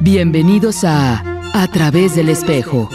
Bienvenidos 0.00 0.84
a 0.84 1.22
A 1.52 1.66
través 1.68 2.14
del 2.14 2.28
espejo. 2.28 2.88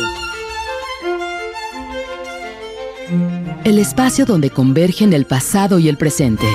El 3.64 3.80
espacio 3.80 4.26
donde 4.26 4.50
convergen 4.50 5.14
el 5.14 5.26
pasado 5.26 5.80
y 5.80 5.90
el 5.90 5.98
presente. 5.98 6.46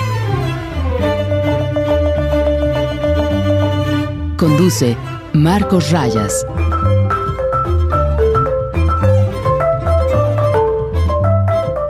Conduce 4.36 4.96
Marcos 5.32 5.90
Rayas. 5.90 6.46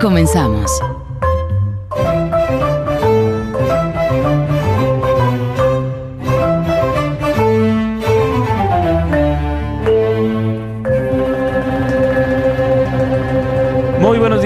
Comenzamos. 0.00 0.70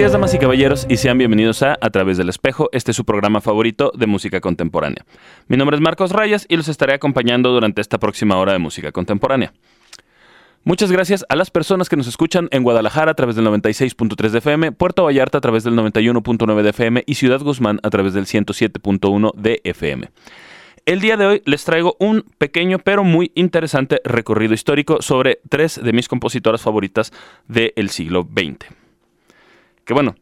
Días, 0.00 0.12
damas 0.12 0.32
y 0.32 0.38
caballeros, 0.38 0.86
y 0.88 0.96
sean 0.96 1.18
bienvenidos 1.18 1.62
a 1.62 1.76
A 1.78 1.90
través 1.90 2.16
del 2.16 2.30
espejo. 2.30 2.70
Este 2.72 2.92
es 2.92 2.96
su 2.96 3.04
programa 3.04 3.42
favorito 3.42 3.92
de 3.94 4.06
música 4.06 4.40
contemporánea. 4.40 5.04
Mi 5.46 5.58
nombre 5.58 5.76
es 5.76 5.82
Marcos 5.82 6.12
Rayas 6.12 6.46
y 6.48 6.56
los 6.56 6.68
estaré 6.68 6.94
acompañando 6.94 7.50
durante 7.50 7.82
esta 7.82 7.98
próxima 7.98 8.38
hora 8.38 8.54
de 8.54 8.58
música 8.58 8.92
contemporánea. 8.92 9.52
Muchas 10.64 10.90
gracias 10.90 11.26
a 11.28 11.36
las 11.36 11.50
personas 11.50 11.90
que 11.90 11.96
nos 11.96 12.06
escuchan 12.06 12.48
en 12.50 12.62
Guadalajara 12.62 13.10
a 13.10 13.14
través 13.14 13.36
del 13.36 13.44
96.3 13.44 14.30
de 14.30 14.38
FM, 14.38 14.72
Puerto 14.72 15.04
Vallarta 15.04 15.36
a 15.36 15.42
través 15.42 15.64
del 15.64 15.74
91.9 15.74 16.62
de 16.62 16.70
FM 16.70 17.04
y 17.04 17.16
Ciudad 17.16 17.42
Guzmán 17.42 17.78
a 17.82 17.90
través 17.90 18.14
del 18.14 18.24
107.1 18.24 19.34
de 19.34 19.60
FM. 19.64 20.08
El 20.86 21.00
día 21.02 21.18
de 21.18 21.26
hoy 21.26 21.42
les 21.44 21.62
traigo 21.66 21.96
un 22.00 22.24
pequeño 22.38 22.78
pero 22.78 23.04
muy 23.04 23.32
interesante 23.34 24.00
recorrido 24.04 24.54
histórico 24.54 25.02
sobre 25.02 25.40
tres 25.50 25.78
de 25.82 25.92
mis 25.92 26.08
compositoras 26.08 26.62
favoritas 26.62 27.12
del 27.48 27.90
siglo 27.90 28.22
XX. 28.22 28.79
Que 29.90 29.94
bueno, 29.94 30.14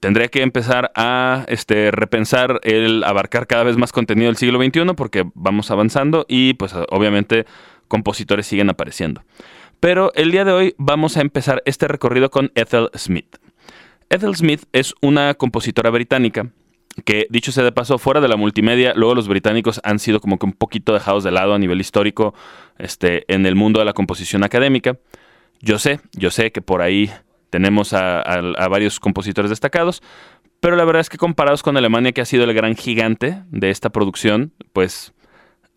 tendré 0.00 0.28
que 0.28 0.42
empezar 0.42 0.90
a 0.96 1.44
este, 1.46 1.92
repensar 1.92 2.58
el 2.64 3.04
abarcar 3.04 3.46
cada 3.46 3.62
vez 3.62 3.76
más 3.76 3.92
contenido 3.92 4.26
del 4.26 4.36
siglo 4.36 4.60
XXI 4.60 4.94
porque 4.96 5.24
vamos 5.34 5.70
avanzando 5.70 6.26
y 6.28 6.54
pues 6.54 6.74
obviamente 6.90 7.46
compositores 7.86 8.48
siguen 8.48 8.70
apareciendo. 8.70 9.22
Pero 9.78 10.10
el 10.16 10.32
día 10.32 10.44
de 10.44 10.50
hoy 10.50 10.74
vamos 10.78 11.16
a 11.16 11.20
empezar 11.20 11.62
este 11.64 11.86
recorrido 11.86 12.28
con 12.28 12.50
Ethel 12.56 12.90
Smith. 12.96 13.36
Ethel 14.10 14.34
Smith 14.34 14.64
es 14.72 14.92
una 15.00 15.34
compositora 15.34 15.90
británica 15.90 16.50
que, 17.04 17.28
dicho 17.30 17.52
sea 17.52 17.62
de 17.62 17.70
paso, 17.70 17.98
fuera 17.98 18.20
de 18.20 18.26
la 18.26 18.36
multimedia, 18.36 18.94
luego 18.96 19.14
los 19.14 19.28
británicos 19.28 19.80
han 19.84 20.00
sido 20.00 20.18
como 20.18 20.40
que 20.40 20.46
un 20.46 20.54
poquito 20.54 20.92
dejados 20.92 21.22
de 21.22 21.30
lado 21.30 21.54
a 21.54 21.58
nivel 21.60 21.80
histórico 21.80 22.34
este, 22.78 23.32
en 23.32 23.46
el 23.46 23.54
mundo 23.54 23.78
de 23.78 23.84
la 23.84 23.92
composición 23.92 24.42
académica. 24.42 24.98
Yo 25.60 25.78
sé, 25.78 26.00
yo 26.14 26.32
sé 26.32 26.50
que 26.50 26.62
por 26.62 26.82
ahí 26.82 27.12
tenemos 27.56 27.94
a, 27.94 28.68
varios 28.68 29.00
compositores 29.00 29.48
destacados, 29.48 30.02
pero 30.60 30.76
la 30.76 30.84
verdad 30.84 31.00
es 31.00 31.08
que 31.08 31.16
comparados 31.16 31.62
con 31.62 31.78
Alemania, 31.78 32.12
que 32.12 32.20
ha 32.20 32.26
sido 32.26 32.44
el 32.44 32.52
gran 32.52 32.76
gigante 32.76 33.44
de 33.50 33.70
esta 33.70 33.88
producción, 33.88 34.52
pues 34.74 35.14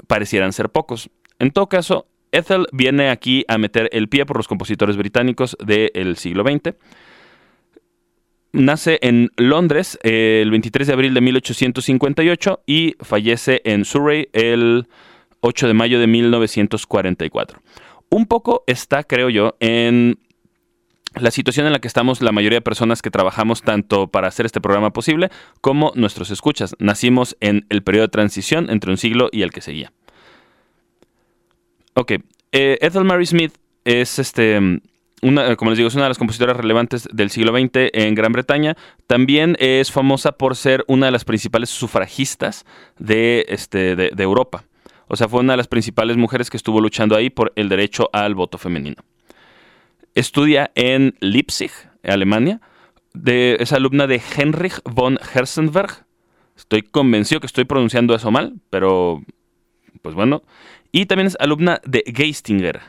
parecieran 0.05 0.51
ser 0.51 0.67
pocos. 0.67 1.09
En 1.39 1.51
todo 1.51 1.69
caso, 1.69 2.05
Ethel 2.33 2.65
viene 2.73 3.11
aquí 3.11 3.45
a 3.47 3.57
meter 3.57 3.87
el 3.93 4.09
pie 4.09 4.25
por 4.25 4.35
los 4.35 4.49
compositores 4.49 4.97
británicos 4.97 5.55
del 5.65 6.17
siglo 6.17 6.43
XX. 6.43 6.75
Nace 8.51 8.99
en 9.01 9.31
Londres 9.37 9.97
eh, 10.03 10.41
el 10.43 10.51
23 10.51 10.85
de 10.85 10.93
abril 10.93 11.13
de 11.13 11.21
1858 11.21 12.63
y 12.65 12.97
fallece 12.99 13.61
en 13.63 13.85
Surrey 13.85 14.27
el 14.33 14.89
8 15.39 15.67
de 15.67 15.73
mayo 15.73 15.97
de 15.97 16.07
1944. 16.07 17.61
Un 18.09 18.25
poco 18.25 18.65
está, 18.67 19.03
creo 19.03 19.29
yo, 19.29 19.55
en 19.61 20.19
la 21.15 21.31
situación 21.31 21.65
en 21.65 21.73
la 21.73 21.79
que 21.79 21.87
estamos 21.87 22.21
la 22.21 22.31
mayoría 22.31 22.57
de 22.57 22.61
personas 22.61 23.01
que 23.01 23.11
trabajamos 23.11 23.61
tanto 23.61 24.07
para 24.07 24.27
hacer 24.27 24.45
este 24.45 24.61
programa 24.61 24.91
posible 24.91 25.29
como 25.61 25.91
nuestros 25.95 26.31
escuchas. 26.31 26.75
Nacimos 26.79 27.35
en 27.39 27.65
el 27.69 27.83
periodo 27.83 28.07
de 28.07 28.11
transición 28.11 28.69
entre 28.69 28.91
un 28.91 28.97
siglo 28.97 29.29
y 29.31 29.41
el 29.41 29.51
que 29.51 29.61
seguía. 29.61 29.91
Ok, 31.95 32.13
eh, 32.51 32.77
Ethel 32.81 33.03
Mary 33.03 33.25
Smith 33.25 33.53
es 33.85 34.19
este... 34.19 34.81
Una, 35.21 35.57
como 35.57 35.71
les 35.71 35.77
digo, 35.77 35.89
es 35.89 35.95
una 35.95 36.05
de 36.05 36.11
las 36.11 36.17
compositoras 36.17 36.55
relevantes 36.55 37.05
del 37.11 37.29
siglo 37.29 37.51
XX 37.51 37.89
en 37.91 38.15
Gran 38.15 38.31
Bretaña. 38.31 38.77
También 39.05 39.57
es 39.59 39.91
famosa 39.91 40.31
por 40.31 40.55
ser 40.55 40.85
una 40.87 41.07
de 41.07 41.11
las 41.11 41.25
principales 41.25 41.69
sufragistas 41.69 42.65
de, 42.99 43.45
este, 43.49 43.97
de, 43.97 44.11
de 44.15 44.23
Europa. 44.23 44.63
O 45.09 45.17
sea, 45.17 45.27
fue 45.27 45.41
una 45.41 45.53
de 45.53 45.57
las 45.57 45.67
principales 45.67 46.15
mujeres 46.15 46.49
que 46.49 46.55
estuvo 46.55 46.79
luchando 46.79 47.17
ahí 47.17 47.29
por 47.29 47.51
el 47.57 47.67
derecho 47.67 48.09
al 48.13 48.33
voto 48.33 48.57
femenino. 48.57 49.03
Estudia 50.19 50.69
en 50.75 51.15
Leipzig, 51.21 51.71
Alemania. 52.03 52.59
Es 53.25 53.71
alumna 53.71 54.05
de 54.05 54.21
Heinrich 54.35 54.81
von 54.83 55.17
Herzenberg. 55.33 56.05
Estoy 56.57 56.81
convencido 56.81 57.39
que 57.39 57.47
estoy 57.47 57.63
pronunciando 57.63 58.13
eso 58.13 58.29
mal, 58.29 58.59
pero 58.69 59.23
pues 60.01 60.15
bueno. 60.15 60.43
Y 60.91 61.05
también 61.05 61.27
es 61.27 61.37
alumna 61.39 61.79
de 61.85 62.03
Geistinger. 62.05 62.81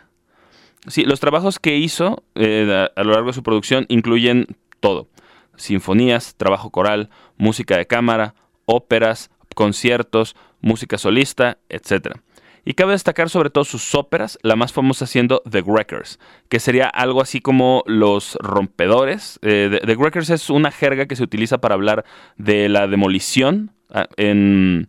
Sí, 0.88 1.04
los 1.04 1.20
trabajos 1.20 1.60
que 1.60 1.76
hizo 1.76 2.24
eh, 2.34 2.68
a, 2.96 3.00
a 3.00 3.04
lo 3.04 3.12
largo 3.12 3.28
de 3.28 3.34
su 3.34 3.44
producción 3.44 3.86
incluyen 3.88 4.48
todo. 4.80 5.06
Sinfonías, 5.54 6.34
trabajo 6.34 6.70
coral, 6.70 7.10
música 7.36 7.76
de 7.76 7.86
cámara, 7.86 8.34
óperas, 8.64 9.30
conciertos, 9.54 10.34
música 10.62 10.98
solista, 10.98 11.58
etc. 11.68 12.18
Y 12.64 12.74
cabe 12.74 12.92
destacar 12.92 13.30
sobre 13.30 13.50
todo 13.50 13.64
sus 13.64 13.94
óperas, 13.94 14.38
la 14.42 14.56
más 14.56 14.72
famosa 14.72 15.06
siendo 15.06 15.42
The 15.50 15.62
Wreckers, 15.62 16.18
que 16.48 16.60
sería 16.60 16.88
algo 16.88 17.22
así 17.22 17.40
como 17.40 17.82
los 17.86 18.36
rompedores. 18.40 19.38
Eh, 19.42 19.80
The 19.84 19.94
Wreckers 19.96 20.30
es 20.30 20.50
una 20.50 20.70
jerga 20.70 21.06
que 21.06 21.16
se 21.16 21.22
utiliza 21.22 21.58
para 21.58 21.74
hablar 21.74 22.04
de 22.36 22.68
la 22.68 22.86
demolición 22.86 23.72
ah, 23.90 24.06
en, 24.16 24.88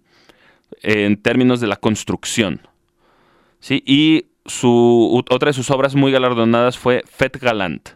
en 0.82 1.22
términos 1.22 1.62
de 1.62 1.68
la 1.68 1.78
construcción. 1.78 2.68
¿sí? 3.60 3.82
Y 3.86 4.26
su, 4.46 5.24
otra 5.30 5.50
de 5.50 5.54
sus 5.54 5.70
obras 5.72 5.96
muy 5.96 6.12
galardonadas 6.12 6.78
fue 6.78 7.04
Fet 7.08 7.38
Galant. 7.40 7.90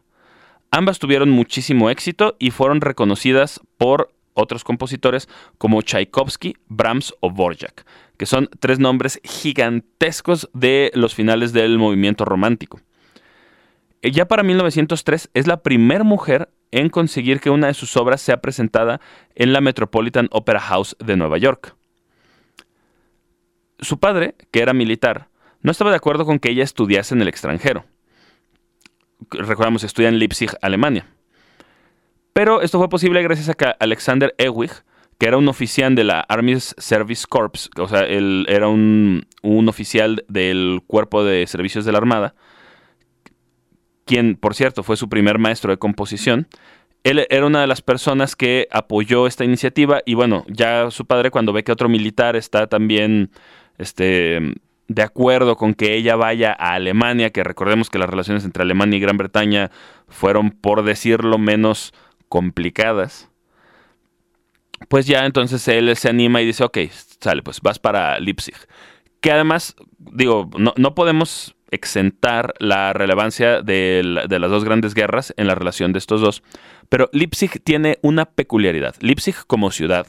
Ambas 0.72 1.00
tuvieron 1.00 1.30
muchísimo 1.30 1.90
éxito 1.90 2.36
y 2.40 2.52
fueron 2.52 2.82
reconocidas 2.82 3.62
por 3.78 4.12
otros 4.36 4.64
compositores 4.64 5.28
como 5.58 5.82
Tchaikovsky, 5.82 6.56
Brahms 6.68 7.14
o 7.22 7.32
Borjak, 7.32 7.86
que 8.18 8.28
son 8.28 8.50
tres 8.60 8.78
nombres 8.78 9.20
gigantescos 9.24 10.50
de 10.54 10.92
los 10.94 11.16
finales 11.16 11.52
del 11.54 11.80
movimiento 11.80 12.26
romántico. 12.26 12.80
Ya 14.04 14.28
para 14.28 14.44
1903 14.44 15.32
es 15.34 15.48
la 15.48 15.64
primera 15.64 16.04
mujer 16.04 16.50
en 16.72 16.90
conseguir 16.90 17.40
que 17.40 17.50
una 17.50 17.68
de 17.68 17.74
sus 17.74 17.98
obras 17.98 18.22
sea 18.22 18.42
presentada 18.42 19.02
en 19.34 19.54
la 19.54 19.62
Metropolitan 19.62 20.28
Opera 20.32 20.60
House 20.60 20.96
de 21.00 21.16
Nueva 21.16 21.38
York. 21.38 21.76
Su 23.80 24.00
padre, 24.00 24.36
que 24.52 24.62
era 24.62 24.74
militar, 24.74 25.30
no 25.62 25.72
estaba 25.72 25.90
de 25.90 25.98
acuerdo 25.98 26.26
con 26.26 26.40
que 26.40 26.50
ella 26.50 26.64
estudiase 26.64 27.16
en 27.16 27.22
el 27.22 27.28
extranjero. 27.28 27.86
Recordamos, 29.32 29.84
estudia 29.84 30.10
en 30.10 30.20
Leipzig, 30.20 30.52
Alemania. 30.62 31.08
Pero 32.36 32.62
esto 32.62 32.80
fue 32.80 32.90
posible 32.90 33.24
gracias 33.24 33.48
a 33.48 33.54
que 33.54 33.74
Alexander 33.80 34.36
Ewig, 34.38 34.70
que 35.18 35.26
era 35.26 35.38
un 35.38 35.48
oficial 35.48 35.96
de 35.96 36.04
la 36.04 36.20
Army 36.20 36.60
Service 36.60 37.26
Corps, 37.30 37.70
o 37.78 37.88
sea, 37.88 38.02
él 38.02 38.46
era 38.50 38.68
un, 38.68 39.26
un 39.42 39.70
oficial 39.70 40.26
del 40.28 40.82
cuerpo 40.86 41.24
de 41.24 41.48
servicios 41.48 41.86
de 41.86 41.94
la 41.94 42.00
Armada, 42.00 42.36
quien, 44.04 44.36
por 44.36 44.54
cierto, 44.54 44.84
fue 44.84 44.98
su 44.98 45.08
primer 45.08 45.40
maestro 45.40 45.72
de 45.72 45.78
composición. 45.78 46.50
Él 47.06 47.26
era 47.30 47.46
una 47.46 47.62
de 47.62 47.68
las 47.68 47.82
personas 47.82 48.36
que 48.36 48.68
apoyó 48.70 49.28
esta 49.28 49.46
iniciativa 49.46 50.02
y 50.06 50.16
bueno, 50.16 50.44
ya 50.50 50.92
su 50.92 51.06
padre 51.06 51.32
cuando 51.32 51.54
ve 51.54 51.64
que 51.64 51.72
otro 51.72 51.88
militar 51.88 52.36
está 52.36 52.68
también 52.68 53.32
este, 53.78 54.56
de 54.90 55.02
acuerdo 55.04 55.56
con 55.56 55.74
que 55.74 55.96
ella 55.96 56.18
vaya 56.18 56.52
a 56.52 56.74
Alemania, 56.74 57.30
que 57.30 57.46
recordemos 57.46 57.90
que 57.90 57.98
las 57.98 58.10
relaciones 58.10 58.44
entre 58.44 58.64
Alemania 58.64 58.98
y 58.98 59.00
Gran 59.00 59.16
Bretaña 59.16 59.72
fueron, 60.10 60.52
por 60.52 60.84
decirlo 60.84 61.38
menos, 61.38 61.94
complicadas, 62.36 63.30
pues 64.90 65.08
ya 65.08 65.26
entonces 65.26 65.66
él 65.70 65.96
se 65.96 66.10
anima 66.10 66.42
y 66.42 66.46
dice, 66.46 66.66
ok, 66.66 66.80
sale, 67.22 67.42
pues 67.42 67.62
vas 67.62 67.80
para 67.80 68.20
Leipzig. 68.20 68.56
Que 69.22 69.32
además, 69.32 69.78
digo, 69.98 70.50
no, 70.58 70.74
no 70.76 70.96
podemos 70.96 71.56
exentar 71.72 72.54
la 72.60 72.92
relevancia 72.92 73.62
de, 73.62 74.02
la, 74.04 74.28
de, 74.28 74.38
las 74.38 74.52
dos 74.52 74.66
grandes 74.66 74.96
guerras 74.96 75.34
en 75.38 75.48
la 75.48 75.56
relación 75.56 75.94
de 75.94 76.00
estos 76.00 76.20
dos, 76.20 76.44
pero 76.90 77.10
Leipzig 77.14 77.64
tiene 77.64 78.00
una 78.02 78.26
peculiaridad. 78.26 78.96
Leipzig 79.00 79.36
como 79.48 79.72
ciudad 79.72 80.08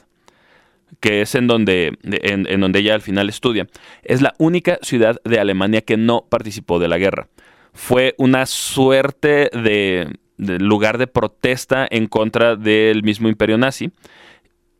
que 0.99 1.21
es 1.21 1.33
en 1.35 1.47
donde, 1.47 1.97
en, 2.03 2.59
donde 2.59 2.79
ella 2.79 2.93
al 2.93 3.01
final 3.01 3.29
estudia, 3.29 3.67
es 4.03 4.21
la 4.21 4.33
única 4.37 4.79
ciudad 4.81 5.21
de 5.23 5.39
Alemania 5.39 5.81
que 5.81 5.95
no 5.95 6.25
participó 6.29 6.77
de 6.77 6.89
la 6.89 6.97
guerra. 6.97 7.29
Fue 7.73 8.15
una 8.17 8.45
suerte 8.45 9.49
de 9.53 10.17
lugar 10.37 10.97
de 10.97 11.07
protesta 11.07 11.87
en 11.89 12.07
contra 12.07 12.55
del 12.55 13.03
mismo 13.03 13.29
imperio 13.29 13.57
nazi. 13.57 13.91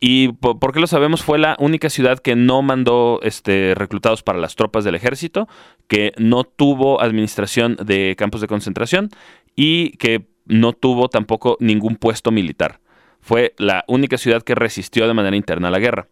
¿Y 0.00 0.28
por 0.28 0.72
qué 0.72 0.78
lo 0.78 0.86
sabemos? 0.86 1.24
Fue 1.24 1.38
la 1.38 1.56
única 1.58 1.90
ciudad 1.90 2.20
que 2.20 2.36
no 2.36 2.62
mandó 2.62 3.18
este, 3.22 3.74
reclutados 3.74 4.22
para 4.22 4.38
las 4.38 4.54
tropas 4.54 4.84
del 4.84 4.94
ejército, 4.94 5.48
que 5.88 6.12
no 6.18 6.44
tuvo 6.44 7.00
administración 7.00 7.76
de 7.82 8.14
campos 8.16 8.40
de 8.40 8.46
concentración 8.46 9.10
y 9.56 9.96
que 9.96 10.28
no 10.46 10.72
tuvo 10.72 11.08
tampoco 11.08 11.56
ningún 11.58 11.96
puesto 11.96 12.30
militar. 12.30 12.80
Fue 13.20 13.54
la 13.58 13.84
única 13.88 14.18
ciudad 14.18 14.42
que 14.42 14.54
resistió 14.54 15.08
de 15.08 15.14
manera 15.14 15.36
interna 15.36 15.68
a 15.68 15.72
la 15.72 15.80
guerra. 15.80 16.06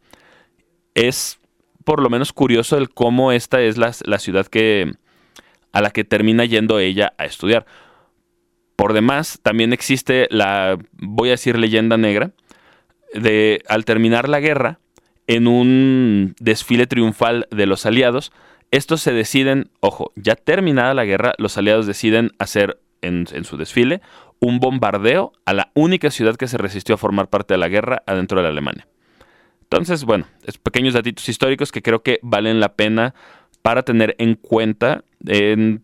Es 0.95 1.39
por 1.85 2.03
lo 2.03 2.11
menos 2.11 2.33
curioso 2.33 2.77
el 2.79 2.91
cómo 2.91 3.31
esta 3.31 3.63
es 3.63 3.79
la, 3.79 3.93
la 4.05 4.19
ciudad 4.19 4.47
que, 4.47 4.95
a 5.71 5.81
la 5.81 5.91
que 5.91 6.03
termina 6.03 6.45
yendo 6.45 6.81
ella 6.81 7.15
a 7.19 7.25
estudiar. 7.25 7.67
Por 8.77 8.93
demás, 8.93 9.41
también 9.43 9.73
existe 9.73 10.29
la, 10.31 10.79
voy 10.93 11.31
a 11.31 11.33
decir, 11.33 11.59
leyenda 11.59 11.97
negra, 11.97 12.33
de 13.15 13.63
al 13.69 13.85
terminar 13.85 14.29
la 14.29 14.41
guerra, 14.41 14.79
en 15.27 15.49
un 15.49 16.35
desfile 16.39 16.87
triunfal 16.87 17.49
de 17.51 17.67
los 17.67 17.87
aliados, 17.87 18.33
estos 18.71 19.01
se 19.01 19.13
deciden, 19.13 19.71
ojo, 19.81 20.13
ya 20.17 20.37
terminada 20.37 20.95
la 20.95 21.05
guerra, 21.05 21.35
los 21.39 21.57
aliados 21.57 21.87
deciden 21.87 22.33
hacer 22.39 22.79
en, 23.03 23.27
su 23.45 23.57
desfile 23.57 24.01
un 24.41 24.59
bombardeo 24.59 25.33
a 25.45 25.55
la 25.55 25.71
única 25.75 26.11
ciudad 26.11 26.37
que 26.37 26.49
se 26.49 26.59
resistió 26.59 26.95
a 26.95 26.99
formar 26.99 27.29
parte 27.29 27.55
de 27.55 27.59
la 27.59 27.69
guerra 27.69 28.03
adentro 28.07 28.39
de 28.39 28.43
la 28.45 28.51
Alemania. 28.51 28.87
Entonces, 29.63 30.05
bueno, 30.05 30.27
pequeños 30.63 30.95
datos 30.95 31.29
históricos 31.29 31.73
que 31.73 31.83
creo 31.83 32.03
que 32.03 32.19
valen 32.23 32.61
la 32.61 32.75
pena 32.75 33.15
para 33.63 33.83
tener 33.83 34.15
en 34.19 34.35
cuenta 34.35 35.05
en, 35.27 35.83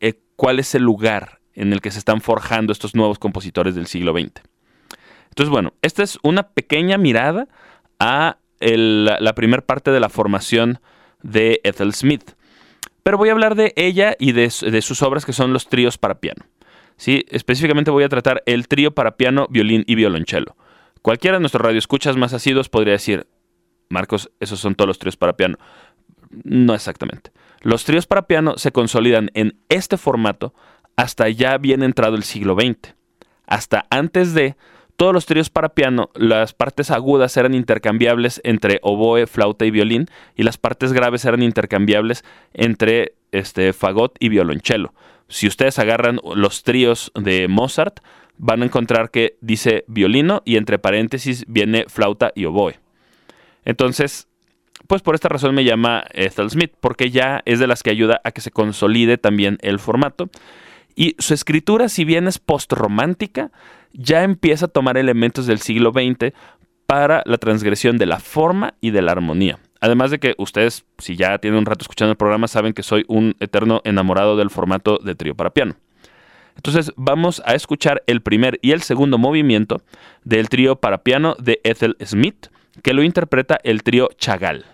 eh, 0.00 0.14
cuál 0.36 0.58
es 0.58 0.74
el 0.74 0.82
lugar 0.82 1.40
en 1.54 1.72
el 1.72 1.80
que 1.80 1.90
se 1.90 1.98
están 1.98 2.20
forjando 2.20 2.72
estos 2.72 2.94
nuevos 2.94 3.18
compositores 3.18 3.74
del 3.74 3.86
siglo 3.86 4.12
XX. 4.12 4.42
Entonces, 5.28 5.50
bueno, 5.50 5.72
esta 5.82 6.02
es 6.02 6.18
una 6.22 6.48
pequeña 6.48 6.98
mirada 6.98 7.48
a 7.98 8.38
la, 8.60 9.34
primera 9.34 9.62
parte 9.62 9.90
de 9.90 10.00
la 10.00 10.08
formación 10.08 10.80
de 11.22 11.60
Ethel 11.64 11.92
Smith. 11.92 12.32
Pero 13.02 13.18
voy 13.18 13.28
a 13.28 13.32
hablar 13.32 13.54
de 13.54 13.72
ella 13.76 14.14
y 14.18 14.32
de, 14.32 14.50
sus 14.50 15.02
obras 15.02 15.26
que 15.26 15.32
son 15.32 15.52
los 15.52 15.68
tríos 15.68 15.98
para 15.98 16.20
piano. 16.20 16.44
¿sí? 16.96 17.24
Específicamente 17.28 17.90
voy 17.90 18.04
a 18.04 18.08
tratar 18.08 18.42
el 18.46 18.68
trío 18.68 18.94
para 18.94 19.16
piano, 19.16 19.46
violín 19.50 19.84
y 19.86 19.94
violonchelo. 19.94 20.56
Cualquiera 21.02 21.36
de 21.36 21.40
nuestros 21.40 21.62
radioescuchas 21.62 22.16
más 22.16 22.32
asidos 22.32 22.68
podría 22.68 22.92
decir, 22.92 23.26
Marcos, 23.90 24.30
esos 24.40 24.58
son 24.60 24.74
todos 24.74 24.88
los 24.88 24.98
tríos 24.98 25.16
para 25.16 25.36
piano. 25.36 25.58
No 26.44 26.74
exactamente. 26.74 27.30
Los 27.60 27.84
tríos 27.84 28.06
para 28.06 28.26
piano 28.26 28.56
se 28.56 28.72
consolidan 28.72 29.30
en 29.34 29.58
este 29.68 29.96
formato 29.96 30.54
hasta 30.96 31.28
ya 31.28 31.58
bien 31.58 31.82
entrado 31.82 32.16
el 32.16 32.22
siglo 32.22 32.54
XX. 32.54 32.94
Hasta 33.46 33.86
antes 33.90 34.34
de 34.34 34.56
todos 34.96 35.12
los 35.12 35.26
tríos 35.26 35.50
para 35.50 35.70
piano, 35.70 36.10
las 36.14 36.54
partes 36.54 36.90
agudas 36.90 37.36
eran 37.36 37.54
intercambiables 37.54 38.40
entre 38.44 38.78
oboe, 38.82 39.26
flauta 39.26 39.64
y 39.64 39.70
violín, 39.70 40.06
y 40.36 40.44
las 40.44 40.56
partes 40.56 40.92
graves 40.92 41.24
eran 41.24 41.42
intercambiables 41.42 42.24
entre 42.52 43.14
este, 43.32 43.72
fagot 43.72 44.16
y 44.20 44.28
violonchelo. 44.28 44.94
Si 45.28 45.48
ustedes 45.48 45.78
agarran 45.78 46.20
los 46.36 46.62
tríos 46.62 47.10
de 47.14 47.48
Mozart, 47.48 48.00
van 48.36 48.62
a 48.62 48.66
encontrar 48.66 49.10
que 49.10 49.36
dice 49.40 49.84
violino 49.88 50.42
y 50.44 50.56
entre 50.56 50.78
paréntesis 50.78 51.44
viene 51.48 51.86
flauta 51.88 52.32
y 52.34 52.44
oboe. 52.44 52.78
Entonces, 53.64 54.28
pues 54.86 55.02
por 55.02 55.14
esta 55.14 55.28
razón 55.28 55.54
me 55.54 55.64
llama 55.64 56.04
Ethel 56.12 56.50
Smith, 56.50 56.72
porque 56.80 57.10
ya 57.10 57.42
es 57.46 57.58
de 57.58 57.66
las 57.66 57.82
que 57.82 57.90
ayuda 57.90 58.20
a 58.22 58.32
que 58.32 58.40
se 58.40 58.50
consolide 58.50 59.18
también 59.18 59.58
el 59.62 59.78
formato. 59.78 60.28
Y 60.94 61.16
su 61.18 61.34
escritura, 61.34 61.88
si 61.88 62.04
bien 62.04 62.28
es 62.28 62.38
postromántica, 62.38 63.50
ya 63.92 64.22
empieza 64.22 64.66
a 64.66 64.68
tomar 64.68 64.96
elementos 64.96 65.46
del 65.46 65.60
siglo 65.60 65.92
XX 65.92 66.32
para 66.86 67.22
la 67.26 67.38
transgresión 67.38 67.98
de 67.98 68.06
la 68.06 68.20
forma 68.20 68.74
y 68.80 68.90
de 68.90 69.02
la 69.02 69.12
armonía. 69.12 69.58
Además 69.80 70.10
de 70.10 70.18
que 70.18 70.34
ustedes, 70.38 70.84
si 70.98 71.16
ya 71.16 71.38
tienen 71.38 71.58
un 71.58 71.66
rato 71.66 71.82
escuchando 71.82 72.12
el 72.12 72.16
programa, 72.16 72.48
saben 72.48 72.72
que 72.72 72.82
soy 72.82 73.04
un 73.08 73.36
eterno 73.40 73.80
enamorado 73.84 74.36
del 74.36 74.50
formato 74.50 74.98
de 74.98 75.14
trío 75.14 75.34
para 75.34 75.50
piano. 75.50 75.74
Entonces 76.56 76.92
vamos 76.96 77.42
a 77.44 77.54
escuchar 77.54 78.02
el 78.06 78.22
primer 78.22 78.58
y 78.62 78.72
el 78.72 78.82
segundo 78.82 79.18
movimiento 79.18 79.82
del 80.22 80.48
trío 80.48 80.76
para 80.76 81.02
piano 81.02 81.36
de 81.38 81.60
Ethel 81.64 81.96
Smith, 82.04 82.46
que 82.82 82.94
lo 82.94 83.02
interpreta 83.02 83.58
el 83.62 83.82
trío 83.82 84.08
Chagall. 84.16 84.64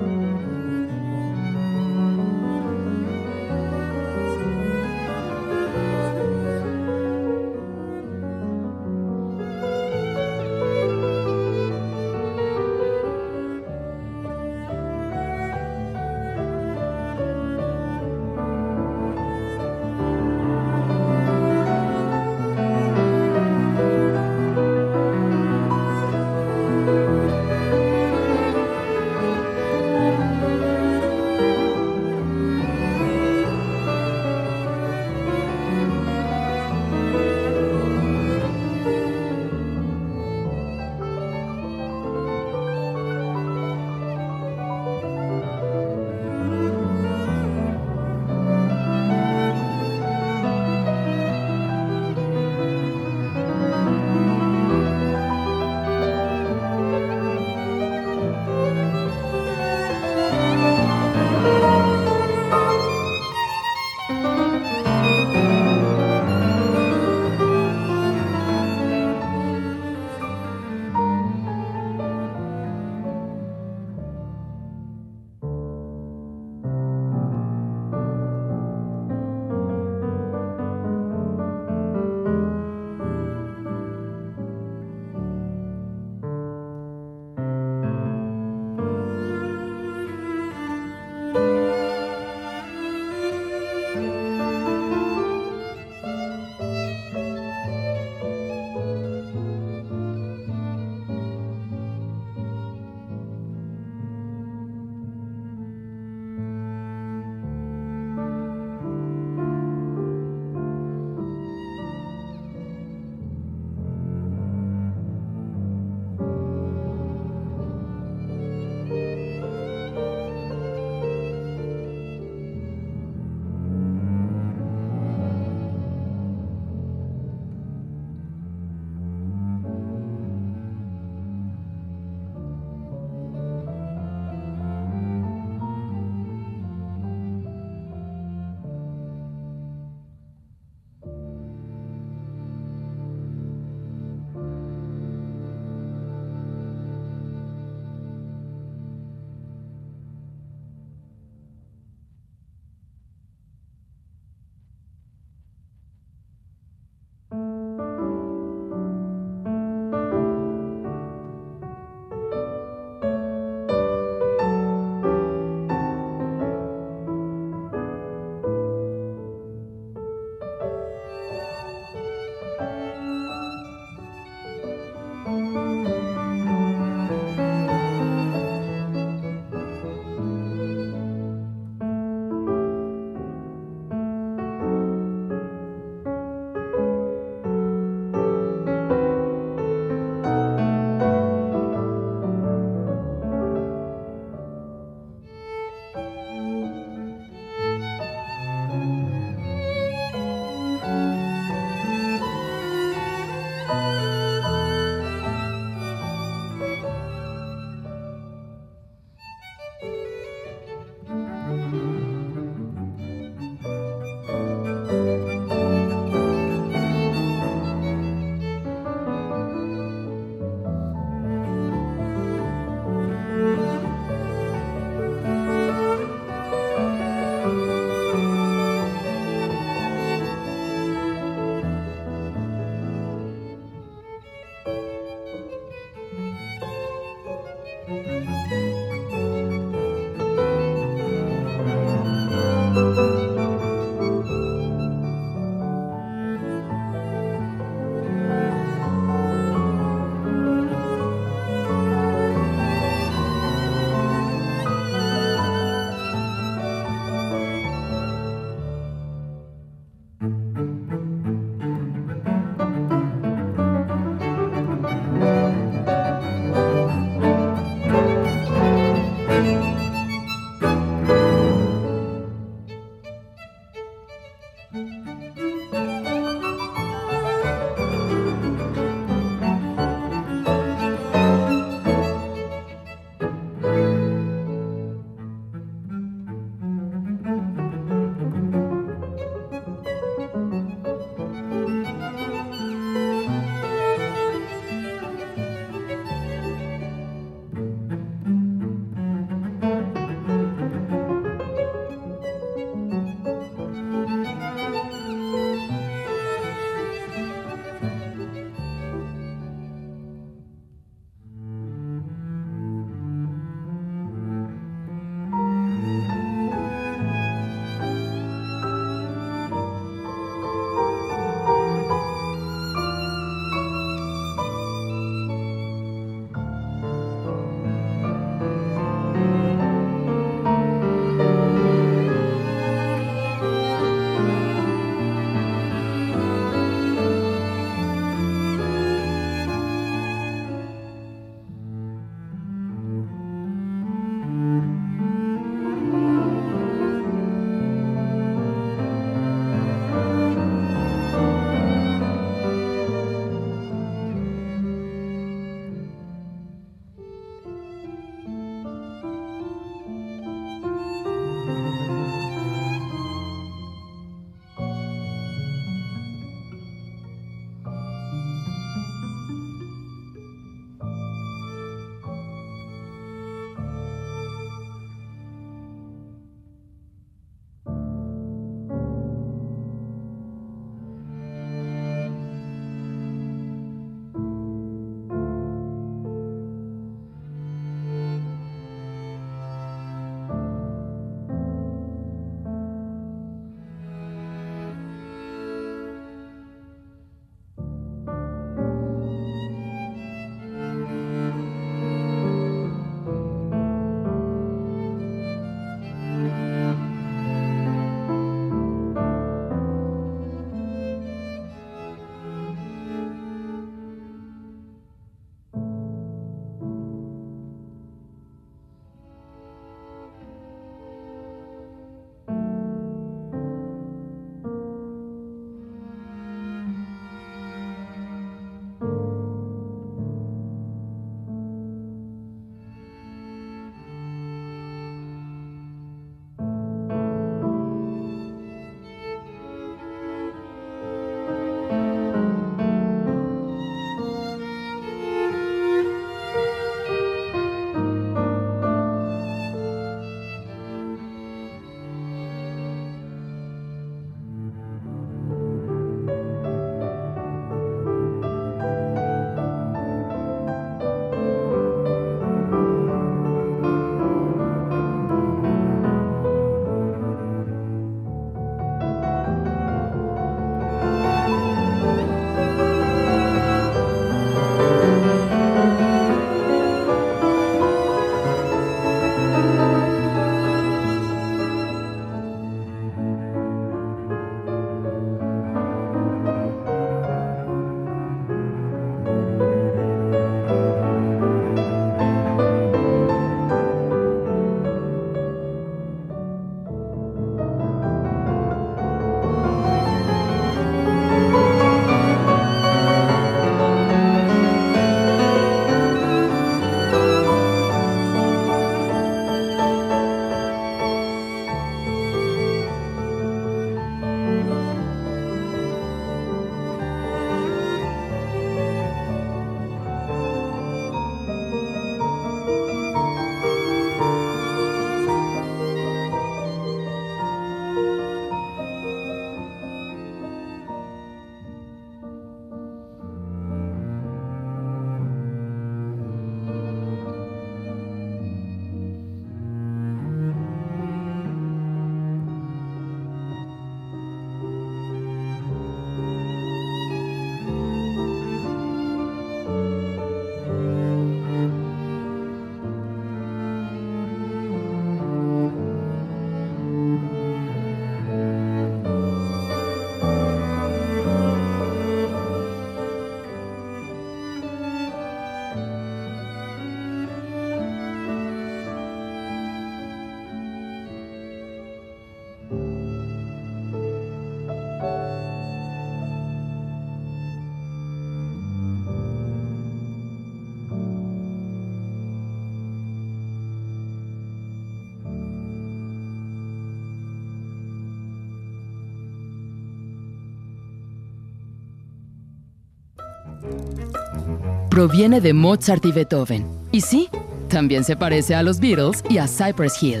Proviene 594.80 595.20
de 595.20 595.34
Mozart 595.34 595.84
y 595.84 595.92
Beethoven. 595.92 596.46
Y 596.72 596.80
sí, 596.80 597.10
también 597.50 597.84
se 597.84 597.96
parece 597.96 598.34
a 598.34 598.42
los 598.42 598.60
Beatles 598.60 599.04
y 599.10 599.18
a 599.18 599.28
Cypress 599.28 599.74
Hill. 599.82 600.00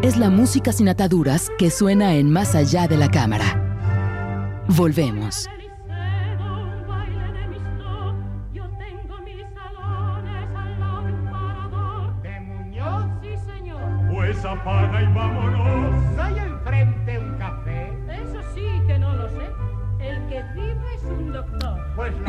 Es 0.00 0.16
la 0.16 0.30
música 0.30 0.72
sin 0.72 0.88
ataduras 0.88 1.50
que 1.58 1.70
suena 1.70 2.14
en 2.14 2.30
Más 2.30 2.54
allá 2.54 2.88
de 2.88 2.96
la 2.96 3.10
cámara. 3.10 4.64
Volvemos. 4.68 5.50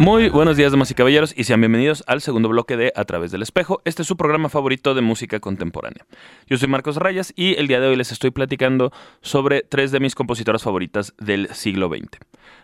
Muy 0.03 0.27
buenos 0.27 0.57
días, 0.57 0.73
damas 0.73 0.91
y 0.91 0.95
caballeros, 0.95 1.33
y 1.33 1.45
sean 1.45 1.61
bienvenidos 1.61 2.03
al 2.07 2.19
segundo 2.19 2.49
bloque 2.49 2.75
de 2.75 2.91
A 2.93 3.05
través 3.05 3.31
del 3.31 3.41
espejo. 3.41 3.81
Este 3.85 4.01
es 4.01 4.07
su 4.09 4.17
programa 4.17 4.49
favorito 4.49 4.95
de 4.95 5.01
música 5.01 5.39
contemporánea. 5.39 6.05
Yo 6.45 6.57
soy 6.57 6.67
Marcos 6.67 6.97
Rayas 6.97 7.31
y 7.37 7.55
el 7.55 7.69
día 7.69 7.79
de 7.79 7.87
hoy 7.87 7.95
les 7.95 8.11
estoy 8.11 8.31
platicando 8.31 8.91
sobre 9.21 9.61
tres 9.61 9.93
de 9.93 10.01
mis 10.01 10.13
compositoras 10.13 10.61
favoritas 10.61 11.13
del 11.19 11.47
siglo 11.53 11.87
XX. 11.87 12.19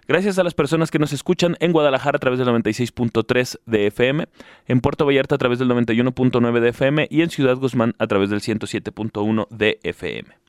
Gracias 0.06 0.38
a 0.38 0.44
las 0.44 0.54
personas 0.54 0.92
que 0.92 1.00
nos 1.00 1.14
escuchan 1.14 1.56
en 1.62 1.72
Guadalajara 1.72 2.18
a 2.18 2.20
través 2.20 2.40
del 2.40 2.50
96.3 2.50 3.60
de 3.66 3.88
FM, 3.88 4.28
en 4.68 4.82
Puerto 4.82 5.06
Vallarta 5.06 5.36
a 5.36 5.38
través 5.38 5.60
del 5.60 5.70
91.9 5.70 6.60
de 6.60 6.70
FM 6.72 7.08
y 7.10 7.22
en 7.22 7.30
Ciudad 7.30 7.56
Guzmán 7.56 7.96
a 8.00 8.08
través 8.08 8.30
del 8.32 8.42
107.1 8.42 9.48
de 9.50 9.80
FM. 9.84 10.49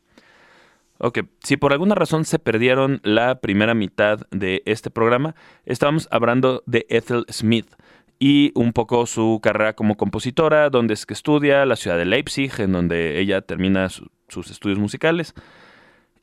Ok, 1.02 1.20
si 1.42 1.56
por 1.56 1.72
alguna 1.72 1.94
razón 1.94 2.26
se 2.26 2.38
perdieron 2.38 3.00
la 3.02 3.40
primera 3.40 3.72
mitad 3.74 4.20
de 4.30 4.62
este 4.66 4.90
programa, 4.90 5.34
estábamos 5.64 6.06
hablando 6.10 6.62
de 6.66 6.84
Ethel 6.90 7.24
Smith 7.30 7.74
y 8.18 8.52
un 8.54 8.74
poco 8.74 9.06
su 9.06 9.40
carrera 9.42 9.72
como 9.72 9.96
compositora, 9.96 10.68
donde 10.68 10.92
es 10.92 11.06
que 11.06 11.14
estudia, 11.14 11.64
la 11.64 11.76
ciudad 11.76 11.96
de 11.96 12.04
Leipzig, 12.04 12.52
en 12.58 12.72
donde 12.72 13.18
ella 13.18 13.40
termina 13.40 13.88
su- 13.88 14.10
sus 14.28 14.50
estudios 14.50 14.78
musicales, 14.78 15.32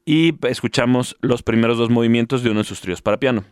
y 0.06 0.36
escuchamos 0.48 1.18
los 1.22 1.42
primeros 1.42 1.80
dos 1.80 1.90
movimientos 1.90 2.44
de 2.44 2.52
uno 2.52 2.60
de 2.60 2.66
sus 2.66 2.80
tríos 2.80 3.02
para 3.02 3.18
piano. 3.18 3.46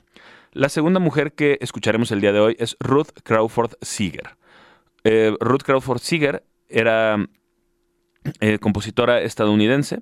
La 0.52 0.70
segunda 0.70 1.00
mujer 1.00 1.34
que 1.34 1.58
escucharemos 1.60 2.12
el 2.12 2.22
día 2.22 2.34
de 2.34 2.40
hoy 2.40 2.56
es 2.60 2.78
Ruth 2.80 3.10
Crawford 3.24 3.72
Seeger. 3.82 4.38
Eh, 5.04 5.36
Ruth 5.40 5.64
Crawford 5.64 6.00
Seeger 6.02 6.44
era 6.70 7.18
eh, 8.42 8.60
compositora 8.60 9.22
estadounidense, 9.22 10.02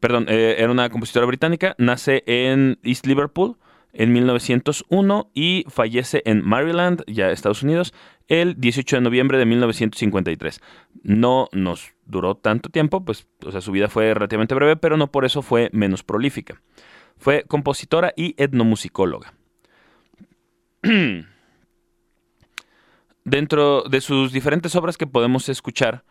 perdón, 0.00 0.26
eh, 0.28 0.56
era 0.58 0.70
una 0.70 0.90
compositora 0.90 1.26
británica, 1.26 1.74
nace 1.78 2.22
en 2.26 2.78
East 2.82 3.06
Liverpool 3.06 3.56
en 3.92 4.12
1901 4.12 5.30
y 5.34 5.64
fallece 5.68 6.22
en 6.24 6.44
Maryland, 6.44 7.04
ya 7.06 7.30
Estados 7.30 7.62
Unidos, 7.62 7.94
el 8.28 8.60
18 8.60 8.96
de 8.96 9.02
noviembre 9.02 9.38
de 9.38 9.46
1953. 9.46 10.60
No 11.02 11.48
nos 11.52 11.92
duró 12.04 12.34
tanto 12.34 12.68
tiempo, 12.68 13.04
pues, 13.04 13.28
o 13.44 13.52
sea, 13.52 13.60
su 13.60 13.72
vida 13.72 13.88
fue 13.88 14.12
relativamente 14.12 14.54
breve, 14.54 14.76
pero 14.76 14.96
no 14.96 15.10
por 15.10 15.24
eso 15.24 15.42
fue 15.42 15.70
menos 15.72 16.02
prolífica. 16.02 16.60
Fue 17.16 17.44
compositora 17.44 18.12
y 18.16 18.34
etnomusicóloga. 18.36 19.34
Dentro 23.24 23.84
de 23.84 24.00
sus 24.00 24.32
diferentes 24.32 24.74
obras 24.74 24.98
que 24.98 25.06
podemos 25.06 25.48
escuchar, 25.48 26.04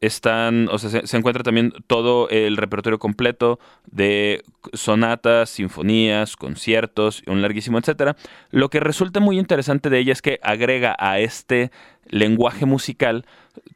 están, 0.00 0.68
o 0.70 0.78
sea, 0.78 1.06
se, 1.06 1.16
encuentra 1.16 1.42
también 1.42 1.72
todo 1.86 2.28
el 2.30 2.56
repertorio 2.56 2.98
completo 2.98 3.58
de 3.90 4.42
sonatas, 4.72 5.50
sinfonías, 5.50 6.36
conciertos, 6.36 7.22
un 7.26 7.42
larguísimo 7.42 7.78
etcétera. 7.78 8.16
Lo 8.50 8.70
que 8.70 8.80
resulta 8.80 9.20
muy 9.20 9.38
interesante 9.38 9.90
de 9.90 9.98
ella 9.98 10.12
es 10.12 10.22
que 10.22 10.40
agrega 10.42 10.96
a 10.98 11.18
este 11.18 11.70
lenguaje 12.08 12.64
musical 12.64 13.26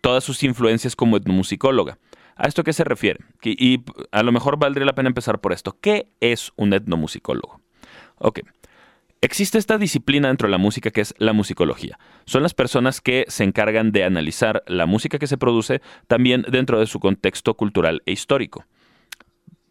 todas 0.01 0.25
sus 0.25 0.43
influencias 0.43 0.97
como 0.97 1.17
etnomusicóloga. 1.17 1.99
¿A 2.37 2.49
esto 2.49 2.65
qué 2.65 2.73
se 2.73 2.85
refiere? 2.85 3.21
Que- 3.41 3.55
y 3.57 3.85
a 4.11 4.23
lo 4.23 4.33
mejor 4.33 4.59
valdría 4.59 4.87
la 4.87 4.95
pena 4.95 5.09
empezar 5.09 5.41
por 5.41 5.53
esto. 5.53 5.77
¿Qué 5.81 6.09
es 6.21 6.53
un 6.57 6.73
etnomusicólogo? 6.73 7.61
Ok. 8.19 8.41
Existe 9.25 9.57
esta 9.57 9.79
disciplina 9.79 10.29
dentro 10.29 10.49
de 10.49 10.53
la 10.53 10.59
música 10.59 10.91
que 10.91 11.01
es 11.01 11.15
la 11.17 11.33
musicología. 11.33 11.99
Son 12.27 12.43
las 12.43 12.53
personas 12.53 13.01
que 13.01 13.25
se 13.29 13.43
encargan 13.43 13.91
de 13.91 14.05
analizar 14.05 14.63
la 14.67 14.85
música 14.85 15.19
que 15.19 15.27
se 15.27 15.39
produce 15.39 15.81
también 16.07 16.45
dentro 16.51 16.79
de 16.79 16.85
su 16.85 17.01
contexto 17.01 17.55
cultural 17.55 18.03
e 18.05 18.13
histórico. 18.13 18.67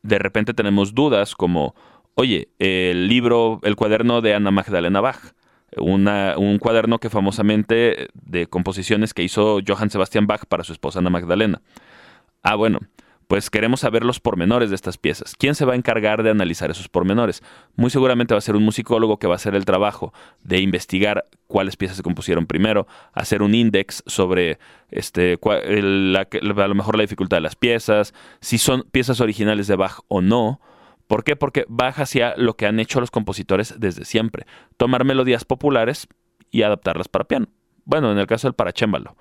De 0.01 0.17
repente 0.17 0.55
tenemos 0.55 0.95
dudas 0.95 1.35
como, 1.35 1.75
oye, 2.15 2.49
el 2.57 3.07
libro, 3.07 3.59
el 3.61 3.75
cuaderno 3.75 4.21
de 4.21 4.33
Ana 4.33 4.49
Magdalena 4.49 5.01
Bach, 5.01 5.35
un 5.77 6.57
cuaderno 6.59 6.97
que 6.97 7.11
famosamente 7.11 8.07
de 8.15 8.47
composiciones 8.47 9.13
que 9.13 9.21
hizo 9.21 9.59
Johann 9.65 9.91
Sebastian 9.91 10.25
Bach 10.25 10.47
para 10.47 10.63
su 10.63 10.73
esposa 10.73 10.97
Ana 10.97 11.11
Magdalena. 11.11 11.61
Ah, 12.41 12.55
bueno, 12.55 12.79
pues 13.33 13.49
queremos 13.49 13.79
saber 13.79 14.05
los 14.05 14.19
pormenores 14.19 14.69
de 14.69 14.75
estas 14.75 14.99
piezas. 14.99 15.33
¿Quién 15.35 15.55
se 15.55 15.65
va 15.65 15.73
a 15.73 15.75
encargar 15.75 16.21
de 16.21 16.29
analizar 16.29 16.69
esos 16.69 16.87
pormenores? 16.87 17.41
Muy 17.75 17.89
seguramente 17.89 18.35
va 18.35 18.37
a 18.37 18.41
ser 18.41 18.55
un 18.55 18.61
musicólogo 18.61 19.17
que 19.17 19.25
va 19.25 19.33
a 19.33 19.37
hacer 19.37 19.55
el 19.55 19.65
trabajo 19.65 20.13
de 20.43 20.59
investigar 20.59 21.25
cuáles 21.47 21.75
piezas 21.75 21.97
se 21.97 22.03
compusieron 22.03 22.45
primero, 22.45 22.85
hacer 23.11 23.41
un 23.41 23.55
index 23.55 24.03
sobre 24.05 24.59
este, 24.91 25.39
la- 25.41 26.27
a 26.31 26.67
lo 26.67 26.75
mejor 26.75 26.95
la 26.95 27.01
dificultad 27.01 27.37
de 27.37 27.41
las 27.41 27.55
piezas, 27.55 28.13
si 28.39 28.59
son 28.59 28.83
piezas 28.91 29.19
originales 29.19 29.65
de 29.65 29.77
Bach 29.77 30.01
o 30.09 30.21
no. 30.21 30.61
¿Por 31.07 31.23
qué? 31.23 31.35
Porque 31.35 31.65
Bach 31.67 31.97
hacía 31.97 32.35
lo 32.37 32.53
que 32.55 32.67
han 32.67 32.79
hecho 32.79 32.99
los 32.99 33.09
compositores 33.09 33.73
desde 33.79 34.05
siempre, 34.05 34.45
tomar 34.77 35.05
melodías 35.05 35.43
populares 35.43 36.07
y 36.51 36.61
adaptarlas 36.61 37.07
para 37.07 37.23
piano. 37.25 37.47
Bueno, 37.83 38.11
en 38.11 38.19
el 38.19 38.27
caso 38.27 38.45
del 38.47 38.53
para 38.53 38.73
chémbalo. 38.73 39.17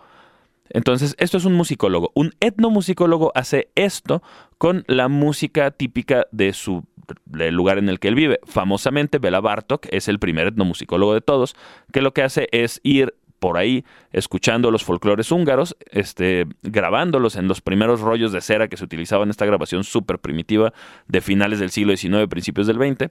Entonces, 0.70 1.14
esto 1.18 1.36
es 1.36 1.44
un 1.44 1.54
musicólogo. 1.54 2.12
Un 2.14 2.32
etnomusicólogo 2.40 3.32
hace 3.34 3.70
esto 3.74 4.22
con 4.58 4.84
la 4.86 5.08
música 5.08 5.70
típica 5.70 6.26
de 6.32 6.52
su 6.52 6.84
del 7.24 7.54
lugar 7.54 7.78
en 7.78 7.88
el 7.88 7.98
que 7.98 8.08
él 8.08 8.14
vive. 8.14 8.40
Famosamente, 8.44 9.18
Bela 9.18 9.40
Bartok 9.40 9.86
es 9.90 10.08
el 10.08 10.18
primer 10.18 10.46
etnomusicólogo 10.46 11.14
de 11.14 11.20
todos, 11.20 11.56
que 11.92 12.00
lo 12.00 12.14
que 12.14 12.22
hace 12.22 12.48
es 12.52 12.80
ir 12.84 13.14
por 13.38 13.58
ahí 13.58 13.84
escuchando 14.12 14.70
los 14.70 14.84
folclores 14.84 15.32
húngaros, 15.32 15.76
este, 15.90 16.46
grabándolos 16.62 17.34
en 17.34 17.48
los 17.48 17.60
primeros 17.60 18.00
rollos 18.00 18.30
de 18.30 18.40
cera 18.40 18.68
que 18.68 18.76
se 18.76 18.84
utilizaban 18.84 19.26
en 19.26 19.30
esta 19.30 19.46
grabación 19.46 19.82
súper 19.82 20.20
primitiva 20.20 20.72
de 21.08 21.20
finales 21.20 21.58
del 21.58 21.70
siglo 21.70 21.96
XIX, 21.96 22.28
principios 22.28 22.68
del 22.68 22.76
XX. 22.76 23.10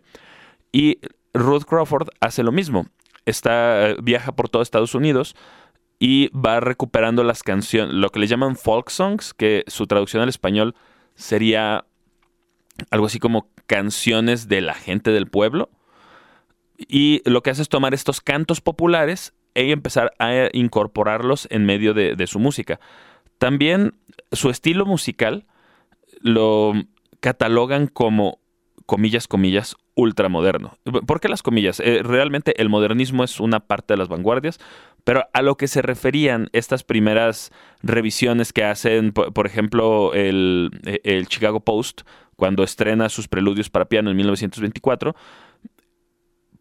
Y 0.72 1.00
Ruth 1.34 1.64
Crawford 1.64 2.10
hace 2.22 2.44
lo 2.44 2.54
mismo. 2.54 2.88
Está, 3.26 3.94
viaja 4.02 4.32
por 4.32 4.48
todo 4.48 4.62
Estados 4.62 4.96
Unidos 4.96 5.36
y 6.04 6.30
va 6.30 6.60
recuperando 6.60 7.24
las 7.24 7.44
canciones, 7.44 7.94
lo 7.94 8.10
que 8.10 8.20
le 8.20 8.26
llaman 8.26 8.56
folk 8.56 8.90
songs, 8.90 9.36
que 9.36 9.64
su 9.68 9.86
traducción 9.86 10.24
al 10.24 10.30
español 10.30 10.74
sería 11.14 11.86
algo 12.90 13.06
así 13.06 13.20
como 13.20 13.48
canciones 13.68 14.48
de 14.48 14.62
la 14.62 14.74
gente 14.74 15.12
del 15.12 15.28
pueblo. 15.28 15.70
Y 16.76 17.22
lo 17.30 17.44
que 17.44 17.52
hace 17.52 17.62
es 17.62 17.70
tomar 17.70 17.94
estos 17.94 18.20
cantos 18.20 18.62
populares 18.62 19.36
y 19.54 19.72
empezar 19.72 20.12
a 20.18 20.50
incorporarlos 20.54 21.48
en 21.52 21.68
medio 21.68 21.94
de, 21.94 22.16
de 22.16 22.26
su 22.26 22.40
música. 22.40 22.80
También 23.38 23.94
su 24.32 24.50
estilo 24.50 24.88
musical 24.88 25.46
lo 26.20 26.74
catalogan 27.20 27.86
como, 27.86 28.40
comillas, 28.88 29.28
comillas, 29.28 29.76
ultramoderno. 29.96 30.78
¿Por 31.06 31.20
qué 31.20 31.30
las 31.30 31.44
comillas? 31.44 31.80
Eh, 31.80 32.02
realmente 32.04 32.60
el 32.62 32.70
modernismo 32.70 33.24
es 33.24 33.40
una 33.40 33.60
parte 33.60 33.94
de 33.94 33.98
las 33.98 34.08
vanguardias, 34.08 34.60
pero 35.04 35.26
a 35.34 35.42
lo 35.42 35.56
que 35.56 35.68
se 35.68 35.82
referían 35.82 36.50
estas 36.54 36.84
primeras 36.84 37.52
revisiones 37.82 38.54
que 38.54 38.64
hacen, 38.64 39.12
por, 39.12 39.46
ejemplo, 39.46 40.14
el, 40.14 40.72
el 41.04 41.28
Chicago 41.28 41.60
Post, 41.60 42.02
cuando 42.36 42.64
estrena 42.64 43.10
sus 43.10 43.28
preludios 43.28 43.70
para 43.70 43.86
piano 43.86 44.10
en 44.10 44.18
1924, 44.18 45.16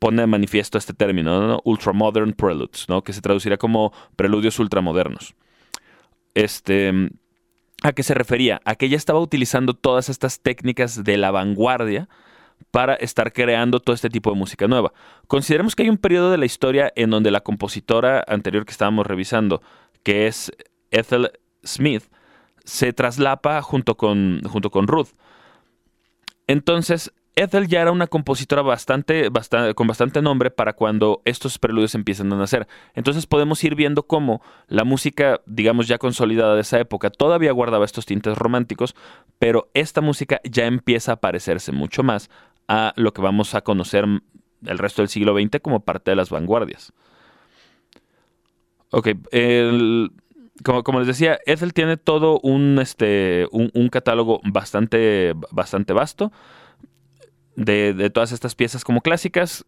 pone 0.00 0.22
de 0.22 0.26
manifiesto 0.26 0.78
este 0.78 0.94
término, 0.94 1.46
¿no? 1.46 1.60
Ultramodern 1.64 2.32
Preludes, 2.32 2.86
¿no? 2.88 3.02
que 3.02 3.12
se 3.12 3.20
traduciría 3.20 3.58
como 3.58 3.92
preludios 4.16 4.58
ultramodernos. 4.58 5.34
Este, 6.34 6.92
¿A 7.82 7.92
qué 7.92 8.02
se 8.02 8.14
refería? 8.14 8.60
A 8.64 8.74
que 8.74 8.86
ella 8.86 8.96
estaba 8.96 9.20
utilizando 9.20 9.74
todas 9.74 10.08
estas 10.08 10.40
técnicas 10.40 11.04
de 11.04 11.16
la 11.18 11.30
vanguardia 11.30 12.08
para 12.70 12.94
estar 12.94 13.32
creando 13.32 13.80
todo 13.80 13.94
este 13.94 14.10
tipo 14.10 14.30
de 14.30 14.36
música 14.36 14.68
nueva. 14.68 14.92
Consideremos 15.26 15.74
que 15.74 15.82
hay 15.82 15.88
un 15.88 15.98
periodo 15.98 16.30
de 16.30 16.38
la 16.38 16.46
historia 16.46 16.92
en 16.96 17.10
donde 17.10 17.30
la 17.30 17.40
compositora 17.40 18.24
anterior 18.26 18.64
que 18.64 18.72
estábamos 18.72 19.06
revisando, 19.06 19.62
que 20.02 20.26
es 20.26 20.52
Ethel 20.90 21.32
Smith, 21.64 22.04
se 22.64 22.92
traslapa 22.92 23.60
junto 23.62 23.96
con, 23.96 24.42
junto 24.44 24.70
con 24.70 24.86
Ruth. 24.86 25.08
Entonces, 26.46 27.12
Ethel 27.36 27.68
ya 27.68 27.80
era 27.80 27.92
una 27.92 28.06
compositora 28.06 28.62
bastante, 28.62 29.28
bastante, 29.28 29.74
con 29.74 29.86
bastante 29.86 30.20
nombre 30.20 30.50
para 30.50 30.72
cuando 30.72 31.22
estos 31.24 31.58
preludios 31.58 31.94
empiezan 31.94 32.32
a 32.32 32.36
nacer. 32.36 32.66
Entonces 32.94 33.26
podemos 33.26 33.62
ir 33.64 33.74
viendo 33.74 34.02
cómo 34.02 34.42
la 34.66 34.84
música, 34.84 35.40
digamos 35.46 35.86
ya 35.86 35.98
consolidada 35.98 36.54
de 36.54 36.62
esa 36.62 36.78
época, 36.80 37.08
todavía 37.08 37.52
guardaba 37.52 37.84
estos 37.84 38.04
tintes 38.04 38.36
románticos, 38.36 38.94
pero 39.38 39.70
esta 39.74 40.00
música 40.00 40.40
ya 40.44 40.66
empieza 40.66 41.12
a 41.12 41.16
parecerse 41.16 41.72
mucho 41.72 42.02
más 42.02 42.30
a 42.70 42.92
lo 42.94 43.12
que 43.12 43.20
vamos 43.20 43.56
a 43.56 43.62
conocer 43.62 44.06
el 44.64 44.78
resto 44.78 45.02
del 45.02 45.08
siglo 45.08 45.34
XX 45.34 45.58
como 45.60 45.80
parte 45.80 46.12
de 46.12 46.16
las 46.16 46.30
vanguardias. 46.30 46.92
Ok, 48.92 49.08
como, 50.62 51.00
les 51.00 51.08
decía, 51.08 51.40
Ethel 51.46 51.74
tiene 51.74 51.96
todo 51.96 52.38
un, 52.40 52.78
este, 52.80 53.48
un, 53.50 53.88
catálogo 53.88 54.40
bastante, 54.44 55.34
bastante 55.50 55.92
vasto 55.92 56.30
de, 57.56 58.08
todas 58.10 58.30
estas 58.30 58.54
piezas 58.54 58.84
como 58.84 59.00
clásicas. 59.00 59.66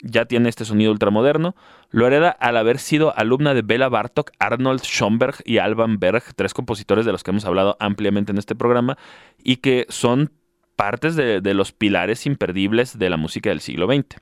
Ya 0.00 0.24
tiene 0.24 0.48
este 0.48 0.64
sonido 0.64 0.92
ultramoderno. 0.92 1.54
Lo 1.90 2.06
hereda 2.06 2.30
al 2.30 2.56
haber 2.56 2.78
sido 2.78 3.14
alumna 3.14 3.52
de 3.52 3.60
Bela 3.60 3.90
Bartok, 3.90 4.30
Arnold 4.38 4.80
Schoenberg 4.84 5.36
y 5.44 5.58
Alban 5.58 5.98
Berg, 5.98 6.22
tres 6.34 6.54
compositores 6.54 7.04
de 7.04 7.12
los 7.12 7.22
que 7.22 7.32
hemos 7.32 7.44
hablado 7.44 7.76
ampliamente 7.78 8.32
en 8.32 8.38
este 8.38 8.54
programa 8.54 8.96
y 9.42 9.56
que 9.56 9.86
son 9.90 10.30
partes 10.78 11.16
de, 11.16 11.54
los 11.54 11.72
pilares 11.72 12.24
imperdibles 12.24 12.96
de 13.00 13.10
la 13.10 13.16
música 13.16 13.50
del 13.50 13.60
siglo 13.60 13.88
XX. 13.88 14.20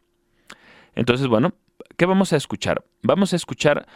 Entonces, 0.94 1.26
bueno, 1.26 1.52
¿qué 1.98 2.06
vamos 2.06 2.32
a 2.32 2.36
escuchar? 2.36 2.82
Vamos 3.02 3.34
a 3.34 3.36
escuchar 3.36 3.86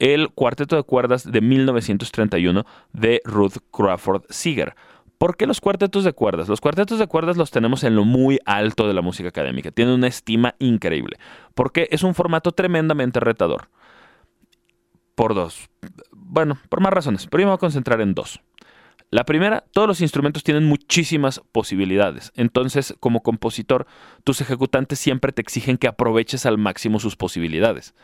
el 0.00 0.30
cuarteto 0.30 0.74
de 0.74 0.82
cuerdas 0.82 1.30
de 1.30 1.40
1931 1.40 2.66
de 2.92 3.22
Ruth 3.24 3.58
Crawford 3.70 4.24
Seeger. 4.30 4.74
¿Por 5.16 5.36
qué 5.36 5.46
los 5.46 5.60
cuartetos 5.60 6.02
de 6.02 6.12
cuerdas? 6.12 6.48
Los 6.48 6.60
cuartetos 6.60 6.98
de 6.98 7.06
cuerdas 7.06 7.36
los 7.36 7.52
tenemos 7.52 7.84
en 7.84 7.94
lo 7.94 8.04
muy 8.04 8.40
alto 8.46 8.88
de 8.88 8.94
la 8.94 9.00
música 9.00 9.28
académica. 9.28 9.70
Tienen 9.70 9.94
una 9.94 10.08
estima 10.08 10.56
increíble. 10.58 11.18
Porque 11.54 11.86
es 11.92 12.02
un 12.02 12.16
formato 12.16 12.50
tremendamente 12.50 13.20
retador. 13.20 13.68
Por 15.14 15.34
dos. 15.34 15.70
Bueno, 16.10 16.58
por 16.68 16.80
más 16.80 16.92
razones. 16.92 17.28
Pero 17.28 17.42
yo 17.42 17.46
me 17.46 17.50
voy 17.50 17.58
a 17.58 17.58
concentrar 17.58 18.00
en 18.00 18.14
dos. 18.14 18.40
La 19.10 19.24
primera, 19.24 19.64
todos 19.72 19.88
los 19.88 20.02
instrumentos 20.02 20.44
tienen 20.44 20.66
muchísimas 20.66 21.40
posibilidades. 21.52 22.30
Entonces, 22.36 22.94
como 23.00 23.22
compositor, 23.22 23.86
tus 24.22 24.42
ejecutantes 24.42 24.98
siempre 24.98 25.32
te 25.32 25.40
exigen 25.40 25.78
que 25.78 25.88
aproveches 25.88 26.44
al 26.44 26.58
máximo 26.58 27.00
sus 27.00 27.16
posibilidades. 27.16 27.94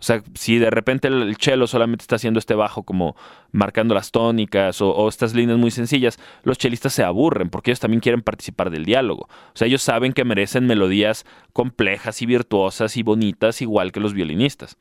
O 0.00 0.02
sea, 0.02 0.22
si 0.34 0.58
de 0.58 0.70
repente 0.70 1.08
el 1.08 1.36
cello 1.36 1.66
solamente 1.66 2.02
está 2.02 2.16
haciendo 2.16 2.38
este 2.38 2.54
bajo 2.54 2.84
como 2.84 3.16
marcando 3.50 3.94
las 3.94 4.12
tónicas 4.12 4.80
o, 4.80 5.08
estas 5.08 5.34
líneas 5.34 5.58
muy 5.58 5.72
sencillas, 5.72 6.20
los 6.44 6.56
chelistas 6.56 6.92
se 6.92 7.02
aburren 7.02 7.50
porque 7.50 7.72
ellos 7.72 7.80
también 7.80 8.00
quieren 8.00 8.22
participar 8.22 8.70
del 8.70 8.84
diálogo. 8.84 9.24
O 9.24 9.56
sea, 9.56 9.66
ellos 9.66 9.82
saben 9.82 10.12
que 10.12 10.24
merecen 10.24 10.66
melodías 10.66 11.26
complejas 11.52 12.22
y 12.22 12.26
virtuosas 12.26 12.96
y 12.96 13.02
bonitas 13.02 13.60
igual 13.60 13.90
que 13.90 13.98
los 13.98 14.14
violinistas. 14.14 14.76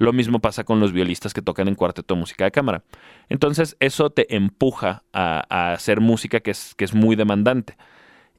Lo 0.00 0.14
mismo 0.14 0.40
pasa 0.40 0.64
con 0.64 0.80
los 0.80 0.94
violistas 0.94 1.34
que 1.34 1.42
tocan 1.42 1.68
en 1.68 1.74
cuarteto 1.74 2.16
música 2.16 2.44
de 2.44 2.50
cámara. 2.50 2.84
Entonces, 3.28 3.76
eso 3.80 4.08
te 4.08 4.34
empuja 4.34 5.04
a, 5.12 5.72
hacer 5.74 6.00
música 6.00 6.40
que 6.40 6.52
es, 6.52 6.74
que 6.74 6.86
es 6.86 6.94
muy 6.94 7.16
demandante. 7.16 7.76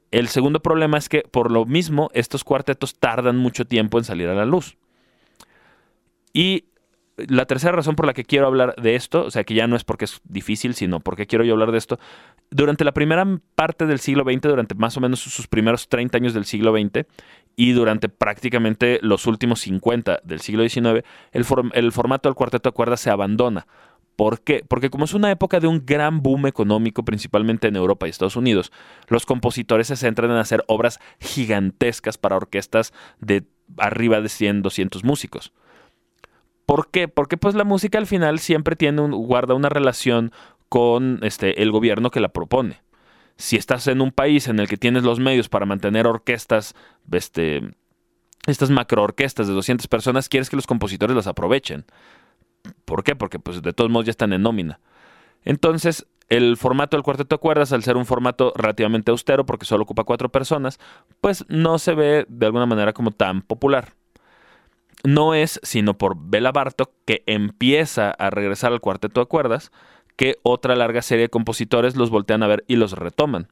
El 0.09 0.27
segundo 0.27 0.63
problema 0.63 0.97
es 0.97 1.07
que, 1.07 1.21
por 1.21 1.51
lo 1.51 1.65
mismo, 1.65 2.09
estos 2.15 2.43
cuartetos 2.43 2.97
tardan 2.97 3.37
mucho 3.37 3.65
tiempo 3.65 3.99
en 3.99 4.05
salir 4.05 4.27
a 4.27 4.33
la 4.33 4.45
luz. 4.45 4.75
Y 6.33 6.65
la 7.15 7.45
tercera 7.45 7.73
razón 7.73 7.95
por 7.95 8.07
la 8.07 8.15
que 8.15 8.23
quiero 8.23 8.47
hablar 8.47 8.73
de 8.81 8.95
esto, 8.95 9.25
o 9.25 9.29
sea, 9.29 9.43
que 9.43 9.53
ya 9.53 9.67
no 9.67 9.75
es 9.75 9.83
porque 9.83 10.05
es 10.05 10.19
difícil, 10.23 10.73
sino 10.73 10.99
porque 10.99 11.27
quiero 11.27 11.43
yo 11.43 11.53
hablar 11.53 11.71
de 11.71 11.77
esto, 11.77 11.99
durante 12.49 12.83
la 12.83 12.93
primera 12.93 13.23
parte 13.53 13.85
del 13.85 13.99
siglo 13.99 14.23
XX, 14.23 14.41
durante 14.41 14.73
más 14.73 14.97
o 14.97 14.99
menos 14.99 15.19
sus 15.19 15.45
primeros 15.45 15.89
30 15.89 16.17
años 16.17 16.33
del 16.33 16.45
siglo 16.45 16.73
XX 16.73 17.05
y 17.55 17.71
durante 17.73 18.09
prácticamente 18.09 18.99
los 19.01 19.27
últimos 19.27 19.61
50 19.61 20.21
del 20.23 20.39
siglo 20.39 20.67
XIX, 20.67 21.03
el, 21.31 21.91
formato 21.91 22.29
del 22.29 22.35
cuarteto 22.35 22.69
de 22.69 22.73
cuerdas 22.73 23.01
se 23.01 23.09
abandona. 23.09 23.67
¿Por 24.15 24.41
qué? 24.41 24.63
Porque 24.67 24.89
como 24.89 25.05
es 25.05 25.13
una 25.13 25.31
época 25.31 25.59
de 25.59 25.67
un 25.67 25.85
gran 25.85 26.21
boom 26.21 26.47
económico, 26.47 27.03
principalmente 27.03 27.67
en 27.67 27.75
Europa 27.75 28.05
y 28.05 28.09
Estados 28.09 28.35
Unidos, 28.35 28.71
los 29.07 29.25
compositores 29.25 29.87
se 29.87 29.95
centran 29.95 30.31
en 30.31 30.37
hacer 30.37 30.63
obras 30.67 30.99
gigantescas 31.19 32.17
para 32.17 32.35
orquestas 32.35 32.93
de 33.19 33.43
arriba 33.77 34.21
de 34.21 34.29
100, 34.29 34.61
200 34.61 35.03
músicos. 35.03 35.53
¿Por 36.65 36.89
qué? 36.91 37.07
Porque 37.07 37.37
pues 37.37 37.55
la 37.55 37.63
música 37.63 37.97
al 37.97 38.07
final 38.07 38.39
siempre 38.39 38.75
tiene 38.75 39.01
un, 39.01 39.11
guarda 39.11 39.55
una 39.55 39.69
relación 39.69 40.31
con 40.69 41.19
este, 41.23 41.61
el 41.61 41.71
gobierno 41.71 42.11
que 42.11 42.19
la 42.19 42.29
propone. 42.29 42.81
Si 43.41 43.55
estás 43.55 43.87
en 43.87 44.01
un 44.01 44.11
país 44.11 44.47
en 44.47 44.59
el 44.59 44.67
que 44.67 44.77
tienes 44.77 45.03
los 45.03 45.19
medios 45.19 45.49
para 45.49 45.65
mantener 45.65 46.05
orquestas, 46.05 46.75
este, 47.11 47.61
estas 48.45 48.69
macroorquestas 48.69 49.47
de 49.47 49.53
200 49.53 49.87
personas, 49.87 50.29
quieres 50.29 50.49
que 50.49 50.55
los 50.55 50.67
compositores 50.67 51.15
las 51.15 51.27
aprovechen. 51.27 51.85
¿Por 52.85 53.03
qué? 53.03 53.15
Porque 53.15 53.39
pues 53.39 53.61
de 53.61 53.73
todos 53.73 53.89
modos 53.89 54.05
ya 54.05 54.11
están 54.11 54.33
en 54.33 54.43
nómina. 54.43 54.79
Entonces, 55.43 56.05
el 56.29 56.55
formato 56.55 56.95
del 56.95 57.03
cuarteto 57.03 57.35
de 57.35 57.39
cuerdas, 57.39 57.73
al 57.73 57.83
ser 57.83 57.97
un 57.97 58.05
formato 58.05 58.53
relativamente 58.55 59.11
austero 59.11 59.45
porque 59.45 59.65
solo 59.65 59.83
ocupa 59.83 60.03
cuatro 60.03 60.29
personas, 60.29 60.79
pues 61.19 61.43
no 61.49 61.79
se 61.79 61.95
ve 61.95 62.25
de 62.29 62.45
alguna 62.45 62.67
manera 62.67 62.93
como 62.93 63.11
tan 63.11 63.41
popular 63.41 63.95
no 65.03 65.33
es 65.33 65.59
sino 65.63 65.97
por 65.97 66.15
Bela 66.17 66.51
Bartok 66.51 66.91
que 67.05 67.23
empieza 67.25 68.11
a 68.11 68.29
regresar 68.29 68.71
al 68.71 68.81
cuarteto 68.81 69.21
de 69.21 69.25
cuerdas 69.27 69.71
que 70.21 70.37
otra 70.43 70.75
larga 70.75 71.01
serie 71.01 71.23
de 71.23 71.29
compositores 71.29 71.95
los 71.95 72.11
voltean 72.11 72.43
a 72.43 72.47
ver 72.47 72.63
y 72.67 72.75
los 72.75 72.91
retoman. 72.91 73.47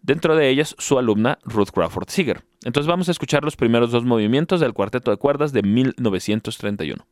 Dentro 0.00 0.34
de 0.34 0.48
ellas 0.48 0.74
su 0.78 0.98
alumna 0.98 1.38
Ruth 1.44 1.68
Crawford 1.74 2.08
Seeger. 2.08 2.42
Entonces 2.64 2.88
vamos 2.88 3.08
a 3.08 3.10
escuchar 3.10 3.44
los 3.44 3.54
primeros 3.54 3.90
dos 3.90 4.06
movimientos 4.06 4.60
del 4.60 4.72
cuarteto 4.72 5.10
de 5.10 5.18
cuerdas 5.18 5.52
de 5.52 5.62
1931. 5.62 7.06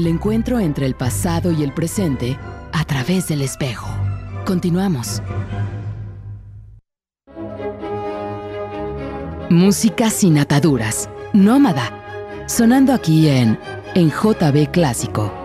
El 0.00 0.06
encuentro 0.06 0.58
entre 0.58 0.86
el 0.86 0.94
pasado 0.94 1.52
y 1.52 1.62
el 1.62 1.74
presente 1.74 2.38
a 2.72 2.86
través 2.86 3.28
del 3.28 3.42
espejo. 3.42 3.86
Continuamos. 4.46 5.20
Música 9.50 10.08
sin 10.08 10.38
ataduras. 10.38 11.10
Nómada. 11.34 12.46
Sonando 12.46 12.94
aquí 12.94 13.28
en, 13.28 13.58
en 13.94 14.08
JB 14.08 14.70
Clásico. 14.70 15.39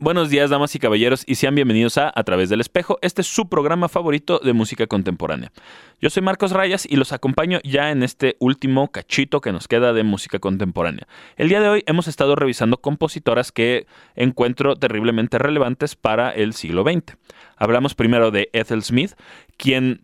Buenos 0.00 0.30
días, 0.30 0.50
damas 0.50 0.74
y 0.74 0.78
caballeros, 0.78 1.24
y 1.26 1.34
sean 1.36 1.54
bienvenidos 1.54 1.98
a 1.98 2.12
A 2.14 2.24
través 2.24 2.48
del 2.48 2.60
espejo. 2.60 2.98
Este 3.02 3.22
es 3.22 3.26
su 3.26 3.48
programa 3.48 3.88
favorito 3.88 4.40
de 4.42 4.52
música 4.52 4.86
contemporánea. 4.86 5.52
Yo 6.00 6.10
soy 6.10 6.22
Marcos 6.22 6.52
Rayas 6.52 6.86
y 6.88 6.96
los 6.96 7.12
acompaño 7.12 7.60
ya 7.64 7.90
en 7.90 8.02
este 8.02 8.36
último 8.38 8.90
cachito 8.90 9.40
que 9.40 9.52
nos 9.52 9.68
queda 9.68 9.92
de 9.92 10.02
música 10.02 10.38
contemporánea. 10.38 11.06
El 11.36 11.48
día 11.48 11.60
de 11.60 11.68
hoy 11.68 11.84
hemos 11.86 12.08
estado 12.08 12.36
revisando 12.36 12.78
compositoras 12.78 13.52
que 13.52 13.86
encuentro 14.14 14.76
terriblemente 14.76 15.38
relevantes 15.38 15.96
para 15.96 16.30
el 16.30 16.54
siglo 16.54 16.82
XX. 16.82 17.16
Hablamos 17.56 17.94
primero 17.94 18.30
de 18.30 18.50
Ethel 18.52 18.82
Smith, 18.82 19.12
quien 19.56 20.02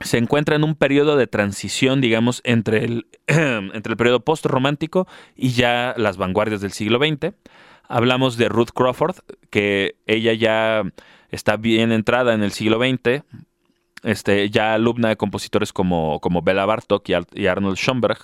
se 0.00 0.18
encuentra 0.18 0.56
en 0.56 0.64
un 0.64 0.74
periodo 0.74 1.16
de 1.16 1.26
transición, 1.26 2.00
digamos, 2.00 2.42
entre 2.44 2.84
el, 2.84 3.06
entre 3.26 3.92
el 3.92 3.96
periodo 3.96 4.20
post-romántico 4.20 5.06
y 5.34 5.50
ya 5.50 5.94
las 5.96 6.16
vanguardias 6.16 6.60
del 6.60 6.72
siglo 6.72 6.98
XX. 6.98 7.34
Hablamos 7.88 8.36
de 8.36 8.48
Ruth 8.48 8.70
Crawford, 8.74 9.16
que 9.50 9.96
ella 10.06 10.32
ya 10.32 10.82
está 11.30 11.56
bien 11.56 11.92
entrada 11.92 12.34
en 12.34 12.42
el 12.42 12.52
siglo 12.52 12.78
XX, 12.78 13.22
este, 14.02 14.50
ya 14.50 14.74
alumna 14.74 15.08
de 15.08 15.16
compositores 15.16 15.72
como, 15.72 16.20
como 16.20 16.42
Bela 16.42 16.66
Bartok 16.66 17.08
y, 17.08 17.46
Arnold 17.46 17.76
Schoenberg, 17.76 18.18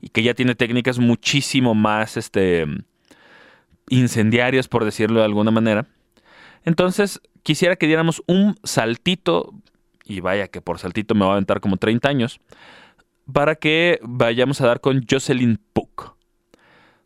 y 0.00 0.08
que 0.08 0.22
ya 0.22 0.34
tiene 0.34 0.54
técnicas 0.54 0.98
muchísimo 0.98 1.74
más 1.74 2.16
este, 2.16 2.66
incendiarias, 3.88 4.68
por 4.68 4.84
decirlo 4.84 5.20
de 5.20 5.26
alguna 5.26 5.50
manera. 5.50 5.86
Entonces, 6.64 7.20
quisiera 7.42 7.76
que 7.76 7.86
diéramos 7.86 8.22
un 8.26 8.56
saltito, 8.62 9.54
y 10.04 10.20
vaya 10.20 10.48
que 10.48 10.60
por 10.60 10.78
saltito 10.78 11.14
me 11.14 11.24
va 11.24 11.30
a 11.30 11.34
aventar 11.34 11.60
como 11.60 11.76
30 11.76 12.08
años, 12.08 12.40
para 13.32 13.54
que 13.54 14.00
vayamos 14.02 14.60
a 14.60 14.66
dar 14.66 14.80
con 14.80 15.04
Jocelyn 15.08 15.58
Puck. 15.72 16.16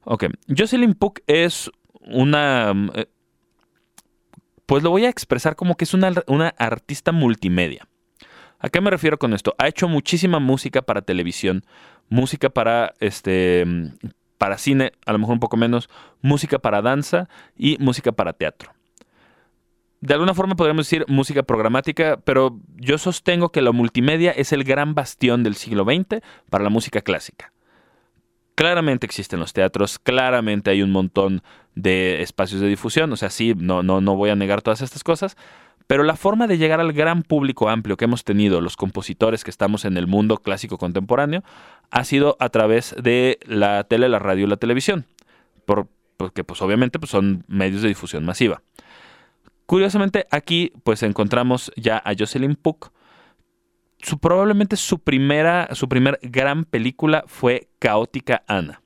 Ok, 0.04 0.26
Jocelyn 0.56 0.94
Puck 0.94 1.20
es 1.26 1.70
una... 2.06 2.72
Eh, 2.94 3.06
pues 4.66 4.82
lo 4.82 4.90
voy 4.90 5.04
a 5.04 5.08
expresar 5.08 5.54
como 5.54 5.76
que 5.76 5.84
es 5.84 5.94
una, 5.94 6.12
artista 6.58 7.12
multimedia. 7.12 7.88
¿A 8.58 8.68
qué 8.68 8.80
me 8.80 8.90
refiero 8.90 9.18
con 9.18 9.32
esto? 9.32 9.54
Ha 9.58 9.68
hecho 9.68 9.86
muchísima 9.86 10.40
música 10.40 10.82
para 10.82 11.02
televisión, 11.02 11.64
música 12.08 12.50
para 12.50 12.94
este 12.98 13.64
para 14.38 14.58
cine, 14.58 14.92
a 15.06 15.12
lo 15.12 15.18
mejor 15.18 15.34
un 15.34 15.40
poco 15.40 15.56
menos, 15.56 15.88
música 16.20 16.58
para 16.58 16.82
danza 16.82 17.28
y 17.56 17.78
música 17.78 18.12
para 18.12 18.32
teatro. 18.32 18.72
De 20.00 20.14
alguna 20.14 20.34
forma 20.34 20.56
podríamos 20.56 20.86
decir 20.86 21.06
música 21.08 21.42
programática, 21.42 22.18
pero 22.22 22.58
yo 22.76 22.98
sostengo 22.98 23.50
que 23.50 23.62
la 23.62 23.72
multimedia 23.72 24.32
es 24.32 24.52
el 24.52 24.64
gran 24.64 24.94
bastión 24.94 25.42
del 25.42 25.54
siglo 25.54 25.84
XX 25.84 26.22
para 26.50 26.64
la 26.64 26.70
música 26.70 27.00
clásica. 27.00 27.52
Claramente 28.56 29.06
existen 29.06 29.38
los 29.38 29.52
teatros, 29.52 29.98
claramente 29.98 30.70
hay 30.70 30.82
un 30.82 30.90
montón 30.90 31.42
de 31.74 32.22
espacios 32.22 32.60
de 32.60 32.68
difusión, 32.68 33.12
o 33.12 33.16
sea, 33.16 33.30
sí, 33.30 33.54
no, 33.54 33.82
no, 33.82 34.00
no 34.00 34.16
voy 34.16 34.30
a 34.30 34.34
negar 34.34 34.62
todas 34.62 34.80
estas 34.80 35.04
cosas, 35.04 35.36
pero 35.86 36.02
la 36.02 36.16
forma 36.16 36.46
de 36.46 36.58
llegar 36.58 36.80
al 36.80 36.92
gran 36.92 37.22
público 37.22 37.68
amplio 37.68 37.96
que 37.96 38.06
hemos 38.06 38.24
tenido 38.24 38.60
los 38.60 38.76
compositores 38.76 39.44
que 39.44 39.50
estamos 39.50 39.84
en 39.84 39.96
el 39.96 40.06
mundo 40.06 40.38
clásico 40.38 40.78
contemporáneo 40.78 41.44
ha 41.90 42.04
sido 42.04 42.36
a 42.40 42.48
través 42.48 42.94
de 43.00 43.38
la 43.44 43.84
tele, 43.84 44.08
la 44.08 44.18
radio 44.18 44.46
y 44.46 44.48
la 44.48 44.56
televisión, 44.56 45.06
porque 45.66 46.42
pues 46.42 46.60
obviamente 46.62 46.98
pues, 46.98 47.10
son 47.10 47.44
medios 47.46 47.82
de 47.82 47.88
difusión 47.88 48.24
masiva. 48.24 48.62
Curiosamente 49.66 50.26
aquí 50.30 50.72
pues 50.82 51.02
encontramos 51.02 51.72
ya 51.76 51.98
a 52.04 52.14
Jocelyn 52.18 52.56
Puck, 52.56 52.90
probablemente 54.20 54.76
su 54.76 54.98
primera, 54.98 55.68
su 55.72 55.88
primer 55.88 56.18
gran 56.22 56.64
película 56.64 57.24
fue 57.26 57.68
Caótica 57.78 58.42
Ana. 58.46 58.82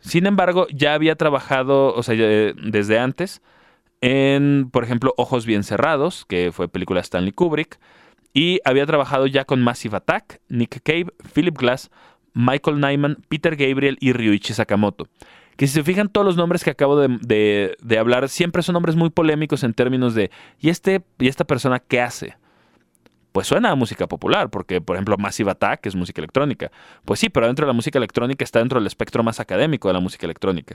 Sin 0.00 0.26
embargo, 0.26 0.66
ya 0.72 0.94
había 0.94 1.16
trabajado, 1.16 1.94
o 1.94 2.02
sea, 2.02 2.14
desde 2.14 2.98
antes, 2.98 3.42
en, 4.00 4.70
por 4.70 4.84
ejemplo, 4.84 5.12
Ojos 5.16 5.44
Bien 5.44 5.64
Cerrados, 5.64 6.24
que 6.24 6.52
fue 6.52 6.68
película 6.68 7.00
de 7.00 7.04
Stanley 7.04 7.32
Kubrick, 7.32 7.78
y 8.32 8.60
había 8.64 8.86
trabajado 8.86 9.26
ya 9.26 9.44
con 9.44 9.60
Massive 9.60 9.96
Attack, 9.96 10.40
Nick 10.48 10.80
Cave, 10.82 11.08
Philip 11.34 11.58
Glass, 11.58 11.90
Michael 12.32 12.80
Nyman, 12.80 13.18
Peter 13.28 13.56
Gabriel 13.56 13.96
y 14.00 14.12
Ryuichi 14.12 14.54
Sakamoto. 14.54 15.08
Que 15.56 15.66
si 15.66 15.74
se 15.74 15.82
fijan, 15.82 16.08
todos 16.08 16.24
los 16.24 16.36
nombres 16.36 16.62
que 16.62 16.70
acabo 16.70 16.96
de, 16.96 17.76
de 17.80 17.98
hablar 17.98 18.28
siempre 18.28 18.62
son 18.62 18.74
nombres 18.74 18.94
muy 18.94 19.10
polémicos 19.10 19.64
en 19.64 19.74
términos 19.74 20.14
de, 20.14 20.30
¿y, 20.60 20.68
este, 20.68 21.02
¿y 21.18 21.26
esta 21.26 21.44
persona 21.44 21.80
qué 21.80 22.00
hace? 22.00 22.36
Pues 23.38 23.46
suena 23.46 23.70
a 23.70 23.76
música 23.76 24.08
popular, 24.08 24.50
porque 24.50 24.80
por 24.80 24.96
ejemplo 24.96 25.16
Massive 25.16 25.52
Attack 25.52 25.86
es 25.86 25.94
música 25.94 26.20
electrónica. 26.20 26.72
Pues 27.04 27.20
sí, 27.20 27.28
pero 27.28 27.46
dentro 27.46 27.66
de 27.66 27.68
la 27.68 27.72
música 27.72 27.96
electrónica 27.96 28.42
está 28.42 28.58
dentro 28.58 28.80
del 28.80 28.88
espectro 28.88 29.22
más 29.22 29.38
académico 29.38 29.86
de 29.86 29.94
la 29.94 30.00
música 30.00 30.26
electrónica. 30.26 30.74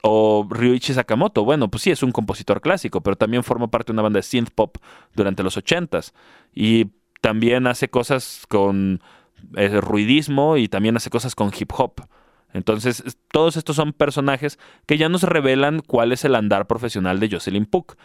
o 0.00 0.48
Ryuichi 0.48 0.94
Sakamoto, 0.94 1.44
bueno, 1.44 1.68
pues 1.68 1.82
sí, 1.82 1.90
es 1.90 2.02
un 2.02 2.10
compositor 2.10 2.62
clásico, 2.62 3.02
pero 3.02 3.16
también 3.16 3.44
forma 3.44 3.68
parte 3.68 3.92
de 3.92 3.96
una 3.96 4.00
banda 4.00 4.16
de 4.16 4.22
synth 4.22 4.48
pop 4.54 4.78
durante 5.14 5.42
los 5.42 5.58
ochentas. 5.58 6.14
Y 6.54 6.86
también 7.20 7.66
hace 7.66 7.90
cosas 7.90 8.46
con 8.48 9.02
eh, 9.54 9.68
ruidismo 9.82 10.56
y 10.56 10.68
también 10.68 10.96
hace 10.96 11.10
cosas 11.10 11.34
con 11.34 11.52
hip 11.54 11.70
hop. 11.76 12.00
Entonces, 12.54 13.18
todos 13.30 13.58
estos 13.58 13.76
son 13.76 13.92
personajes 13.92 14.58
que 14.86 14.96
ya 14.96 15.10
nos 15.10 15.22
revelan 15.22 15.82
cuál 15.86 16.12
es 16.12 16.24
el 16.24 16.34
andar 16.34 16.66
profesional 16.66 17.20
de 17.20 17.28
Jocelyn 17.30 17.66
Puck 17.66 17.98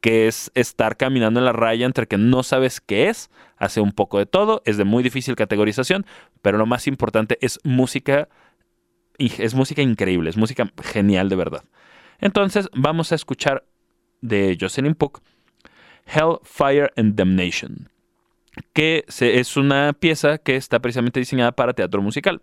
que 0.00 0.26
es 0.26 0.50
estar 0.54 0.96
caminando 0.96 1.40
en 1.40 1.44
la 1.44 1.52
raya 1.52 1.86
entre 1.86 2.06
que 2.06 2.18
no 2.18 2.42
sabes 2.42 2.80
qué 2.80 3.08
es, 3.08 3.30
hace 3.56 3.80
un 3.80 3.92
poco 3.92 4.18
de 4.18 4.26
todo, 4.26 4.62
es 4.64 4.76
de 4.76 4.84
muy 4.84 5.02
difícil 5.02 5.36
categorización, 5.36 6.06
pero 6.42 6.58
lo 6.58 6.66
más 6.66 6.86
importante 6.86 7.38
es 7.40 7.60
música, 7.62 8.28
es 9.18 9.54
música 9.54 9.82
increíble, 9.82 10.30
es 10.30 10.36
música 10.36 10.72
genial 10.82 11.28
de 11.28 11.36
verdad. 11.36 11.64
Entonces 12.18 12.68
vamos 12.74 13.12
a 13.12 13.14
escuchar 13.14 13.64
de 14.20 14.56
Jocelyn 14.58 14.94
Puck 14.94 15.20
Hell, 16.06 16.38
Fire 16.42 16.92
and 16.96 17.14
Damnation. 17.14 17.88
que 18.72 19.04
es 19.06 19.56
una 19.56 19.92
pieza 19.92 20.38
que 20.38 20.56
está 20.56 20.80
precisamente 20.80 21.20
diseñada 21.20 21.52
para 21.52 21.72
teatro 21.72 22.02
musical. 22.02 22.42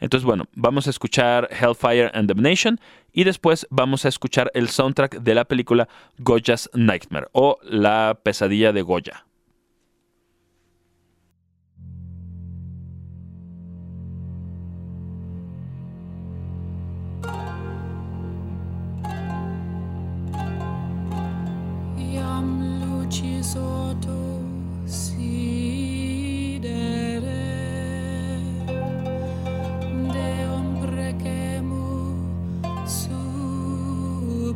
Entonces, 0.00 0.24
bueno, 0.24 0.44
vamos 0.54 0.86
a 0.86 0.90
escuchar 0.90 1.48
Hellfire 1.50 2.10
and 2.14 2.28
Damnation 2.28 2.80
y 3.12 3.24
después 3.24 3.66
vamos 3.70 4.04
a 4.04 4.08
escuchar 4.08 4.50
el 4.54 4.68
soundtrack 4.68 5.20
de 5.20 5.34
la 5.34 5.44
película 5.44 5.88
Goya's 6.18 6.68
Nightmare 6.74 7.28
o 7.32 7.58
La 7.62 8.18
pesadilla 8.22 8.72
de 8.72 8.82
Goya. 8.82 9.24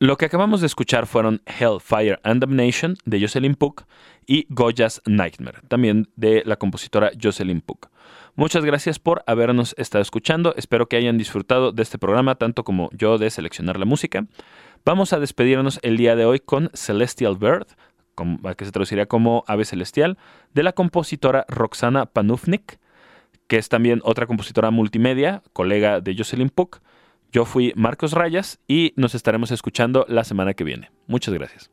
Lo 0.00 0.16
que 0.16 0.26
acabamos 0.26 0.60
de 0.60 0.68
escuchar 0.68 1.08
fueron 1.08 1.42
Hellfire 1.44 2.20
and 2.22 2.40
Damnation 2.40 2.94
de 3.04 3.20
Jocelyn 3.20 3.56
Puck 3.56 3.82
y 4.28 4.46
Goya's 4.48 5.02
Nightmare, 5.06 5.58
también 5.66 6.08
de 6.14 6.44
la 6.46 6.56
compositora 6.56 7.10
Jocelyn 7.20 7.60
Puck. 7.60 7.88
Muchas 8.36 8.64
gracias 8.64 9.00
por 9.00 9.24
habernos 9.26 9.74
estado 9.76 10.02
escuchando. 10.02 10.54
Espero 10.56 10.86
que 10.86 10.94
hayan 10.94 11.18
disfrutado 11.18 11.72
de 11.72 11.82
este 11.82 11.98
programa 11.98 12.36
tanto 12.36 12.62
como 12.62 12.90
yo 12.92 13.18
de 13.18 13.28
seleccionar 13.28 13.76
la 13.76 13.86
música. 13.86 14.24
Vamos 14.84 15.12
a 15.12 15.18
despedirnos 15.18 15.80
el 15.82 15.96
día 15.96 16.14
de 16.14 16.26
hoy 16.26 16.38
con 16.38 16.70
Celestial 16.74 17.36
Bird, 17.36 17.66
que 18.56 18.64
se 18.64 18.70
traduciría 18.70 19.06
como 19.06 19.42
Ave 19.48 19.64
Celestial, 19.64 20.16
de 20.54 20.62
la 20.62 20.74
compositora 20.74 21.44
Roxana 21.48 22.06
Panufnik, 22.06 22.78
que 23.48 23.56
es 23.56 23.68
también 23.68 24.00
otra 24.04 24.26
compositora 24.26 24.70
multimedia, 24.70 25.42
colega 25.52 26.00
de 26.00 26.14
Jocelyn 26.16 26.50
Puck. 26.50 26.82
Yo 27.30 27.44
fui 27.44 27.72
Marcos 27.76 28.12
Rayas 28.12 28.58
y 28.66 28.94
nos 28.96 29.14
estaremos 29.14 29.50
escuchando 29.50 30.06
la 30.08 30.24
semana 30.24 30.54
que 30.54 30.64
viene. 30.64 30.90
Muchas 31.06 31.34
gracias. 31.34 31.70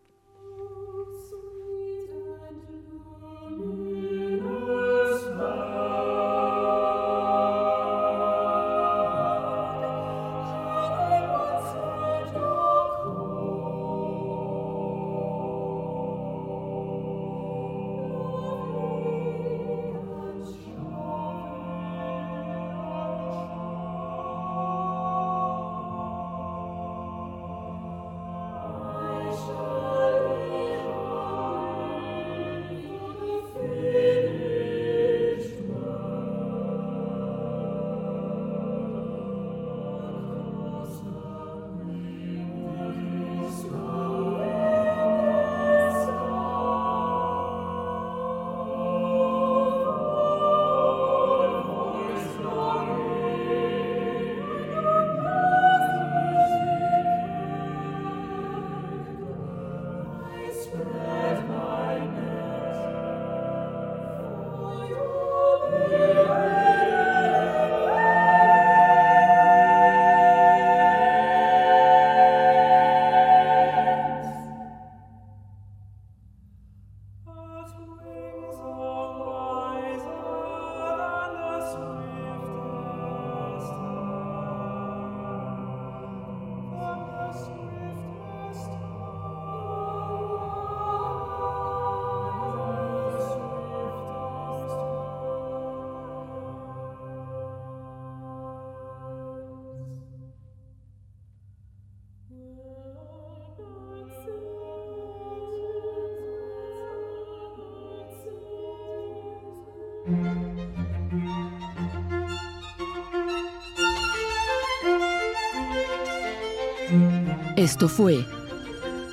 Esto 117.56 117.88
fue 117.88 118.26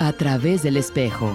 A 0.00 0.12
través 0.14 0.64
del 0.64 0.76
espejo. 0.76 1.30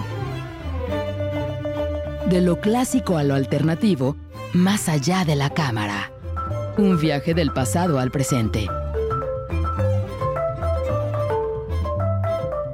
De 2.28 2.42
lo 2.42 2.60
clásico 2.60 3.16
a 3.16 3.24
lo 3.24 3.34
alternativo, 3.34 4.14
más 4.52 4.90
allá 4.90 5.24
de 5.24 5.34
la 5.34 5.48
cámara. 5.48 6.12
Un 6.76 6.98
viaje 6.98 7.32
del 7.32 7.50
pasado 7.50 7.98
al 7.98 8.10
presente. 8.10 8.68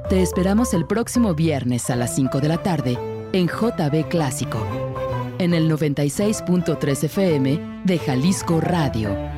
Te 0.09 0.21
esperamos 0.21 0.73
el 0.73 0.85
próximo 0.85 1.33
viernes 1.33 1.89
a 1.89 1.95
las 1.95 2.13
5 2.15 2.41
de 2.41 2.47
la 2.49 2.57
tarde 2.57 2.97
en 3.31 3.47
JB 3.47 4.09
Clásico, 4.09 4.67
en 5.39 5.53
el 5.53 5.71
96.3 5.71 7.03
FM 7.05 7.81
de 7.85 7.99
Jalisco 7.99 8.59
Radio 8.59 9.34